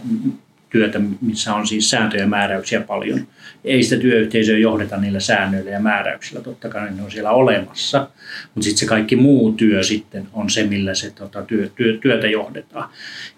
työtä, 0.76 1.00
missä 1.22 1.54
on 1.54 1.68
siis 1.68 1.90
sääntöjä 1.90 2.24
ja 2.24 2.28
määräyksiä 2.28 2.82
paljon. 2.82 3.28
Ei 3.64 3.84
sitä 3.84 4.02
työyhteisöä 4.02 4.58
johdeta 4.58 4.98
niillä 4.98 5.20
säännöillä 5.20 5.72
ja 5.72 5.80
määräyksillä, 5.80 6.42
totta 6.42 6.70
kai 6.70 6.92
ne 6.92 7.04
on 7.04 7.12
siellä 7.12 7.32
olemassa, 7.32 8.08
mutta 8.56 8.64
sitten 8.64 8.78
se 8.78 8.86
kaikki 8.86 9.16
muu 9.16 9.52
työ 9.52 9.84
sitten 9.84 10.28
on 10.34 10.50
se, 10.50 10.64
millä 10.64 10.96
se 10.96 11.10
tota, 11.10 11.42
työ, 11.42 11.70
työ, 11.76 11.98
työtä 11.98 12.28
johdetaan. 12.28 12.90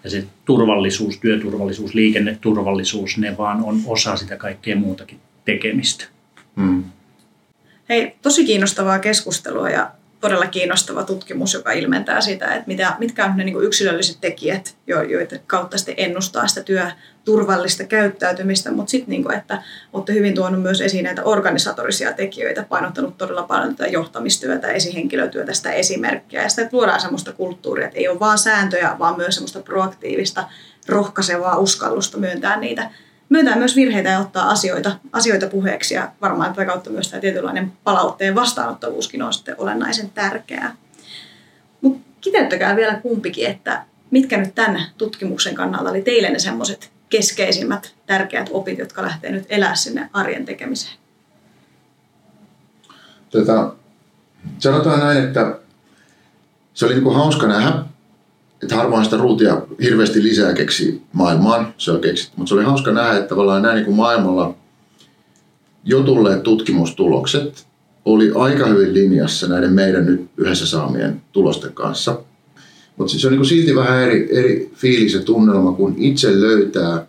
Ja 0.04 0.10
se 0.10 0.24
turvallisuus, 0.44 1.18
työturvallisuus, 1.18 1.94
liikenneturvallisuus, 1.94 3.18
ne 3.18 3.36
vaan 3.36 3.64
on 3.64 3.80
osa 3.86 4.16
sitä 4.16 4.36
kaikkea 4.36 4.76
muutakin 4.76 5.20
tekemistä. 5.44 6.04
Hmm. 6.56 6.84
Hei, 7.88 8.14
tosi 8.22 8.44
kiinnostavaa 8.44 8.98
keskustelua 8.98 9.70
ja 9.70 9.90
todella 10.20 10.46
kiinnostava 10.46 11.02
tutkimus, 11.02 11.54
joka 11.54 11.72
ilmentää 11.72 12.20
sitä, 12.20 12.54
että 12.54 12.66
mitä, 12.66 12.96
mitkä 12.98 13.24
on 13.24 13.36
ne 13.36 13.44
niin 13.44 13.62
yksilölliset 13.62 14.20
tekijät, 14.20 14.76
joiden 14.86 15.40
kautta 15.46 15.78
sitten 15.78 15.94
ennustaa 15.98 16.46
sitä 16.46 16.62
työturvallista 16.62 17.84
käyttäytymistä, 17.84 18.70
mutta 18.72 18.90
sitten, 18.90 19.10
niin 19.10 19.32
että 19.32 19.62
olette 19.92 20.12
hyvin 20.12 20.34
tuonut 20.34 20.62
myös 20.62 20.80
esiin 20.80 21.04
näitä 21.04 21.24
organisatorisia 21.24 22.12
tekijöitä, 22.12 22.62
painottanut 22.62 23.18
todella 23.18 23.42
paljon 23.42 23.76
tätä 23.76 23.90
johtamistyötä, 23.90 24.68
esihenkilötyötä, 24.68 25.54
sitä 25.54 25.72
esimerkkiä. 25.72 26.42
Ja 26.42 26.48
sitä, 26.48 26.62
että 26.62 26.76
luodaan 26.76 27.00
sellaista 27.00 27.32
kulttuuria, 27.32 27.86
että 27.86 27.98
ei 27.98 28.08
ole 28.08 28.20
vain 28.20 28.38
sääntöjä, 28.38 28.96
vaan 28.98 29.16
myös 29.16 29.34
sellaista 29.34 29.60
proaktiivista, 29.60 30.48
rohkaisevaa 30.88 31.58
uskallusta 31.58 32.18
myöntää 32.18 32.56
niitä 32.60 32.90
myöntää 33.28 33.56
myös 33.56 33.76
virheitä 33.76 34.08
ja 34.08 34.18
ottaa 34.18 34.50
asioita, 34.50 34.98
asioita 35.12 35.46
puheeksi 35.46 35.94
ja 35.94 36.12
varmaan 36.20 36.54
tätä 36.54 36.64
kautta 36.64 36.90
myös 36.90 37.10
tämä 37.10 37.20
tietynlainen 37.20 37.72
palautteen 37.84 38.34
vastaanottavuuskin 38.34 39.22
on 39.22 39.32
sitten 39.32 39.54
olennaisen 39.58 40.10
tärkeää. 40.10 40.76
Mutta 41.80 42.08
kiteyttäkää 42.20 42.76
vielä 42.76 42.94
kumpikin, 42.94 43.46
että 43.46 43.84
mitkä 44.10 44.36
nyt 44.36 44.54
tämän 44.54 44.82
tutkimuksen 44.98 45.54
kannalta 45.54 45.90
oli 45.90 46.02
teille 46.02 46.30
ne 46.30 46.38
semmoiset 46.38 46.90
keskeisimmät 47.08 47.94
tärkeät 48.06 48.48
opit, 48.52 48.78
jotka 48.78 49.02
lähtee 49.02 49.30
nyt 49.30 49.46
elää 49.48 49.74
sinne 49.74 50.10
arjen 50.12 50.44
tekemiseen? 50.44 50.96
Tätä, 53.30 53.70
sanotaan 54.58 55.00
näin, 55.00 55.24
että 55.24 55.58
se 56.74 56.86
oli 56.86 56.94
niin 56.94 57.14
hauska 57.14 57.46
nähdä, 57.46 57.72
että 58.62 58.76
harvoin 58.76 59.04
sitä 59.04 59.16
ruutia 59.16 59.62
hirveästi 59.82 60.22
lisää 60.22 60.52
keksi 60.52 61.02
maailmaan, 61.12 61.74
se 61.78 61.92
on 61.92 62.00
keksitty. 62.00 62.34
Mutta 62.36 62.48
se 62.48 62.54
oli 62.54 62.64
hauska 62.64 62.92
nähdä, 62.92 63.16
että 63.18 63.28
tavallaan 63.28 63.62
näin 63.62 63.84
niin 63.84 63.96
maailmalla 63.96 64.54
jo 65.84 66.02
tulleet 66.02 66.42
tutkimustulokset 66.42 67.66
oli 68.04 68.32
aika 68.34 68.66
hyvin 68.66 68.94
linjassa 68.94 69.48
näiden 69.48 69.72
meidän 69.72 70.06
nyt 70.06 70.28
yhdessä 70.36 70.66
saamien 70.66 71.22
tulosten 71.32 71.72
kanssa. 71.72 72.20
Mutta 72.96 73.18
se 73.18 73.26
on 73.26 73.30
niin 73.30 73.38
kuin 73.38 73.48
silti 73.48 73.76
vähän 73.76 74.02
eri, 74.02 74.28
eri 74.38 74.70
fiilis 74.74 75.14
ja 75.14 75.20
tunnelma, 75.20 75.72
kun 75.72 75.94
itse 75.96 76.40
löytää 76.40 77.06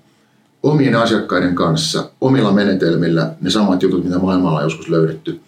omien 0.63 0.95
asiakkaiden 0.95 1.55
kanssa, 1.55 2.09
omilla 2.21 2.51
menetelmillä 2.51 3.33
ne 3.41 3.49
samat 3.49 3.83
jutut, 3.83 4.03
mitä 4.03 4.19
maailmalla 4.19 4.57
on 4.57 4.63
joskus 4.63 4.89
löydetty. 4.89 5.39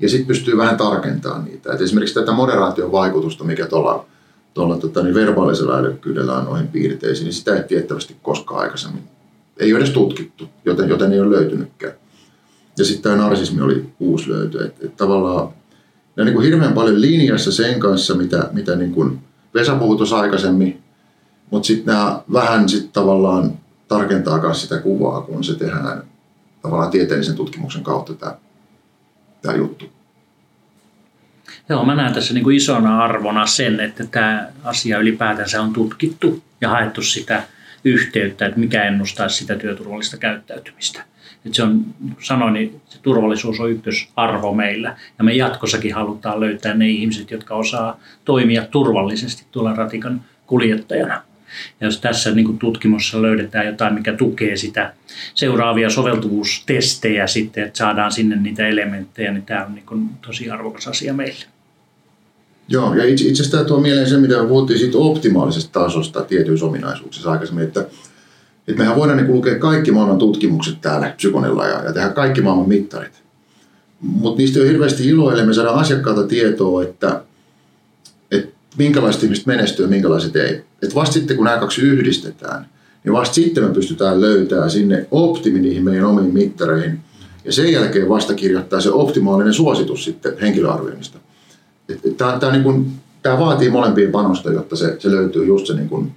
Ja 0.00 0.08
sitten 0.08 0.26
pystyy 0.26 0.56
vähän 0.56 0.76
tarkentamaan 0.76 1.44
niitä. 1.44 1.72
Et 1.72 1.80
esimerkiksi 1.80 2.14
tätä 2.14 2.32
moderaation 2.32 2.92
vaikutusta, 2.92 3.44
mikä 3.44 3.66
tuolla 3.66 4.06
tuolla 4.54 4.76
tota, 4.76 5.02
niin 5.02 5.14
verbaalisella 5.14 5.78
älykkyydellä 5.78 6.42
noihin 6.42 6.68
piirteisiin, 6.68 7.24
niin 7.24 7.34
sitä 7.34 7.56
ei 7.56 7.62
tiettävästi 7.62 8.16
koskaan 8.22 8.60
aikaisemmin. 8.60 9.02
Ei 9.56 9.72
ole 9.72 9.78
edes 9.78 9.90
tutkittu, 9.90 10.48
joten, 10.64 10.88
joten 10.88 11.12
ei 11.12 11.20
ole 11.20 11.30
löytynytkään. 11.30 11.92
Ja 12.78 12.84
sitten 12.84 13.02
tämä 13.02 13.24
narsismi 13.24 13.62
oli 13.62 13.86
uusi 14.00 14.30
löytö. 14.30 14.66
Että 14.66 14.86
et 14.86 14.96
tavallaan 14.96 15.48
ne 16.16 16.20
on 16.20 16.26
niin 16.26 16.34
kuin 16.34 16.44
hirveän 16.44 16.72
paljon 16.72 17.00
linjassa 17.00 17.52
sen 17.52 17.80
kanssa, 17.80 18.14
mitä, 18.14 18.48
mitä 18.52 18.76
niin 18.76 18.92
kuin 18.92 19.18
Vesa 19.54 19.74
puhui 19.74 19.96
tuossa 19.96 20.18
aikaisemmin, 20.18 20.82
mutta 21.50 21.66
sitten 21.66 21.94
nämä 21.94 22.22
vähän 22.32 22.68
sitten 22.68 22.92
tavallaan 22.92 23.52
tarkentaa 23.88 24.40
myös 24.40 24.62
sitä 24.62 24.78
kuvaa, 24.78 25.20
kun 25.20 25.44
se 25.44 25.54
tehdään 25.54 26.02
tavallaan 26.62 26.90
tieteellisen 26.90 27.36
tutkimuksen 27.36 27.82
kautta 27.82 28.14
tämä, 28.14 28.36
tämä 29.42 29.56
juttu. 29.56 29.84
Joo, 31.70 31.84
mä 31.84 31.94
näen 31.94 32.14
tässä 32.14 32.34
niin 32.34 32.44
kuin 32.44 32.56
isona 32.56 33.04
arvona 33.04 33.46
sen, 33.46 33.80
että 33.80 34.06
tämä 34.06 34.48
asia 34.64 34.98
ylipäätänsä 34.98 35.62
on 35.62 35.72
tutkittu 35.72 36.42
ja 36.60 36.68
haettu 36.68 37.02
sitä 37.02 37.42
yhteyttä, 37.84 38.46
että 38.46 38.60
mikä 38.60 38.84
ennustaa 38.84 39.28
sitä 39.28 39.56
työturvallista 39.56 40.16
käyttäytymistä. 40.16 41.04
Että 41.46 41.56
se 41.56 41.62
on, 41.62 41.84
niin 42.00 42.14
kuin 42.14 42.24
sanoin, 42.24 42.54
niin 42.54 42.80
se 42.88 42.98
turvallisuus 43.02 43.60
on 43.60 43.70
ykkösarvo 43.70 44.54
meillä 44.54 44.96
ja 45.18 45.24
me 45.24 45.32
jatkossakin 45.32 45.94
halutaan 45.94 46.40
löytää 46.40 46.74
ne 46.74 46.88
ihmiset, 46.88 47.30
jotka 47.30 47.54
osaa 47.54 48.00
toimia 48.24 48.64
turvallisesti 48.64 49.44
tuolla 49.50 49.74
ratikan 49.74 50.24
kuljettajana. 50.46 51.22
Ja 51.80 51.86
jos 51.86 52.00
tässä 52.00 52.30
niin 52.30 52.58
tutkimussa 52.58 53.22
löydetään 53.22 53.66
jotain, 53.66 53.94
mikä 53.94 54.12
tukee 54.12 54.56
sitä 54.56 54.92
seuraavia 55.34 55.90
soveltuvuustestejä 55.90 57.26
sitten, 57.26 57.64
että 57.64 57.78
saadaan 57.78 58.12
sinne 58.12 58.36
niitä 58.36 58.66
elementtejä, 58.66 59.32
niin 59.32 59.46
tämä 59.46 59.64
on 59.64 59.74
niin 59.74 60.10
tosi 60.26 60.50
arvokas 60.50 60.88
asia 60.88 61.14
meille. 61.14 61.44
Joo, 62.70 62.94
ja 62.94 63.04
itse, 63.04 63.24
itse 63.24 63.42
asiassa 63.42 63.64
tuo 63.64 63.80
mieleen 63.80 64.08
se, 64.08 64.16
mitä 64.16 64.44
puhuttiin 64.44 64.78
siitä 64.78 64.98
optimaalisesta 64.98 65.80
tasosta 65.80 66.22
tietyissä 66.22 66.66
ominaisuuksissa 66.66 67.30
aikaisemmin, 67.30 67.64
että, 67.64 67.80
että 68.68 68.78
mehän 68.78 68.96
voidaan 68.96 69.18
niin 69.18 69.32
lukea 69.32 69.58
kaikki 69.58 69.92
maailman 69.92 70.18
tutkimukset 70.18 70.80
täällä 70.80 71.14
psykonilla 71.16 71.66
ja, 71.66 71.84
ja 71.84 71.92
tehdä 71.92 72.08
kaikki 72.08 72.42
maailman 72.42 72.68
mittarit. 72.68 73.22
Mutta 74.00 74.38
niistä 74.38 74.60
ole 74.60 74.68
hirveästi 74.68 75.08
iloa, 75.08 75.32
ellei 75.32 75.46
me 75.46 75.54
saadaan 75.54 75.78
asiakkaalta 75.78 76.26
tietoa, 76.26 76.82
että, 76.82 77.22
että 78.30 78.52
minkälaiset 78.78 79.22
ihmiset 79.22 79.46
menestyy 79.46 79.84
ja 79.84 79.90
minkälaiset 79.90 80.36
ei. 80.36 80.64
Että 80.82 80.94
vasta 80.94 81.12
sitten, 81.12 81.36
kun 81.36 81.44
nämä 81.44 81.58
kaksi 81.58 81.82
yhdistetään, 81.82 82.66
niin 83.04 83.12
vasta 83.12 83.34
sitten 83.34 83.64
me 83.64 83.70
pystytään 83.70 84.20
löytämään 84.20 84.70
sinne 84.70 85.06
optimi 85.10 85.60
niihin 85.60 85.84
meidän 85.84 86.04
omiin 86.04 86.34
mittareihin. 86.34 87.00
Ja 87.44 87.52
sen 87.52 87.72
jälkeen 87.72 88.08
vasta 88.08 88.34
kirjoittaa 88.34 88.80
se 88.80 88.90
optimaalinen 88.90 89.54
suositus 89.54 90.04
sitten 90.04 90.38
henkilöarvioinnista. 90.40 91.18
Tämä, 92.16 92.38
tämä, 92.38 92.52
niin 92.52 92.62
kuin, 92.62 92.92
tämä 93.22 93.38
vaatii 93.38 93.70
molempien 93.70 94.10
panosta, 94.10 94.52
jotta 94.52 94.76
se, 94.76 94.96
se 94.98 95.10
löytyy 95.10 95.46
just 95.46 95.66
se 95.66 95.74
niin 95.74 95.88
kuin, 95.88 96.12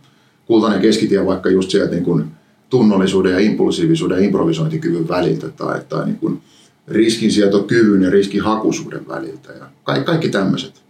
kultainen 0.45 0.81
keskitie 0.81 1.25
vaikka 1.25 1.49
just 1.49 1.69
sieltä 1.69 1.91
niin 1.91 2.03
kuin, 2.03 2.25
tunnollisuuden 2.69 3.31
ja 3.31 3.39
impulsiivisuuden 3.39 4.17
ja 4.17 4.23
improvisointikyvyn 4.23 5.07
väliltä 5.07 5.49
tai, 5.49 5.81
tai 5.89 6.05
niin 6.05 6.17
kuin, 6.17 6.41
riskinsietokyvyn 6.87 8.01
ja 8.01 8.09
riskinhakuisuuden 8.09 9.07
väliltä 9.07 9.53
ja 9.53 9.65
kaikki, 9.83 10.05
kaikki 10.05 10.29
tämmöiset. 10.29 10.83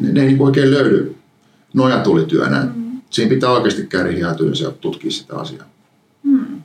ne, 0.00 0.12
ne 0.12 0.20
ei 0.20 0.26
niin 0.26 0.42
oikein 0.42 0.70
löydy 0.70 1.14
nojatulityönä. 1.74 2.68
Mm. 2.74 3.00
Siinä 3.10 3.28
pitää 3.28 3.50
oikeasti 3.50 3.86
käydä 3.86 4.10
ja 4.10 4.34
tutkia 4.80 5.10
sitä 5.10 5.36
asiaa. 5.36 5.66
Mm. 6.22 6.62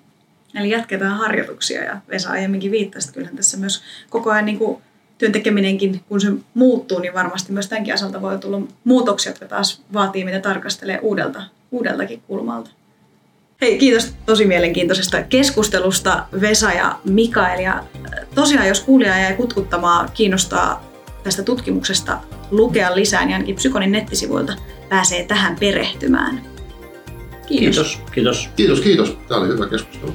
Eli 0.56 0.70
jatketaan 0.70 1.18
harjoituksia 1.18 1.84
ja 1.84 1.98
Vesa 2.10 2.30
aiemminkin 2.30 2.72
viittasi, 2.72 3.06
että 3.06 3.14
kyllähän 3.14 3.36
tässä 3.36 3.58
myös 3.58 3.82
koko 4.10 4.32
ajan 4.32 4.46
niin 4.46 4.58
kuin 4.58 4.82
työn 5.20 5.32
tekeminenkin, 5.32 6.02
kun 6.10 6.22
se 6.22 6.32
muuttuu, 6.54 7.00
niin 7.00 7.14
varmasti 7.14 7.52
myös 7.54 7.68
tämänkin 7.68 7.94
asalta 7.94 8.22
voi 8.22 8.38
tulla 8.38 8.62
muutoksia, 8.84 9.30
jotka 9.30 9.46
taas 9.46 9.82
vaatii 9.94 10.26
mitä 10.26 10.40
tarkastelee 10.40 11.00
uudelta, 11.02 11.44
uudeltakin 11.72 12.22
kulmalta. 12.28 12.70
Hei, 13.62 13.78
kiitos 13.78 14.14
tosi 14.26 14.46
mielenkiintoisesta 14.46 15.24
keskustelusta 15.24 16.26
Vesa 16.42 16.72
ja 16.72 17.00
Mikael. 17.06 17.60
Ja 17.60 17.74
äh, 17.74 18.28
tosiaan, 18.36 18.68
jos 18.68 18.80
kuulija 18.80 19.20
jäi 19.20 19.34
kutkuttamaan, 19.34 20.10
kiinnostaa 20.14 20.90
tästä 21.24 21.44
tutkimuksesta 21.44 22.18
lukea 22.52 22.96
lisää, 22.96 23.26
niin 23.26 23.34
ainakin 23.34 23.56
Psykonin 23.56 23.92
nettisivuilta 23.92 24.54
pääsee 24.90 25.24
tähän 25.24 25.56
perehtymään. 25.60 26.42
Kiitos. 27.48 28.00
Kiitos. 28.12 28.50
Kiitos, 28.56 28.82
kiitos. 28.82 29.18
Tämä 29.28 29.42
oli 29.42 29.48
hyvä 29.48 29.68
keskustelu. 29.68 30.14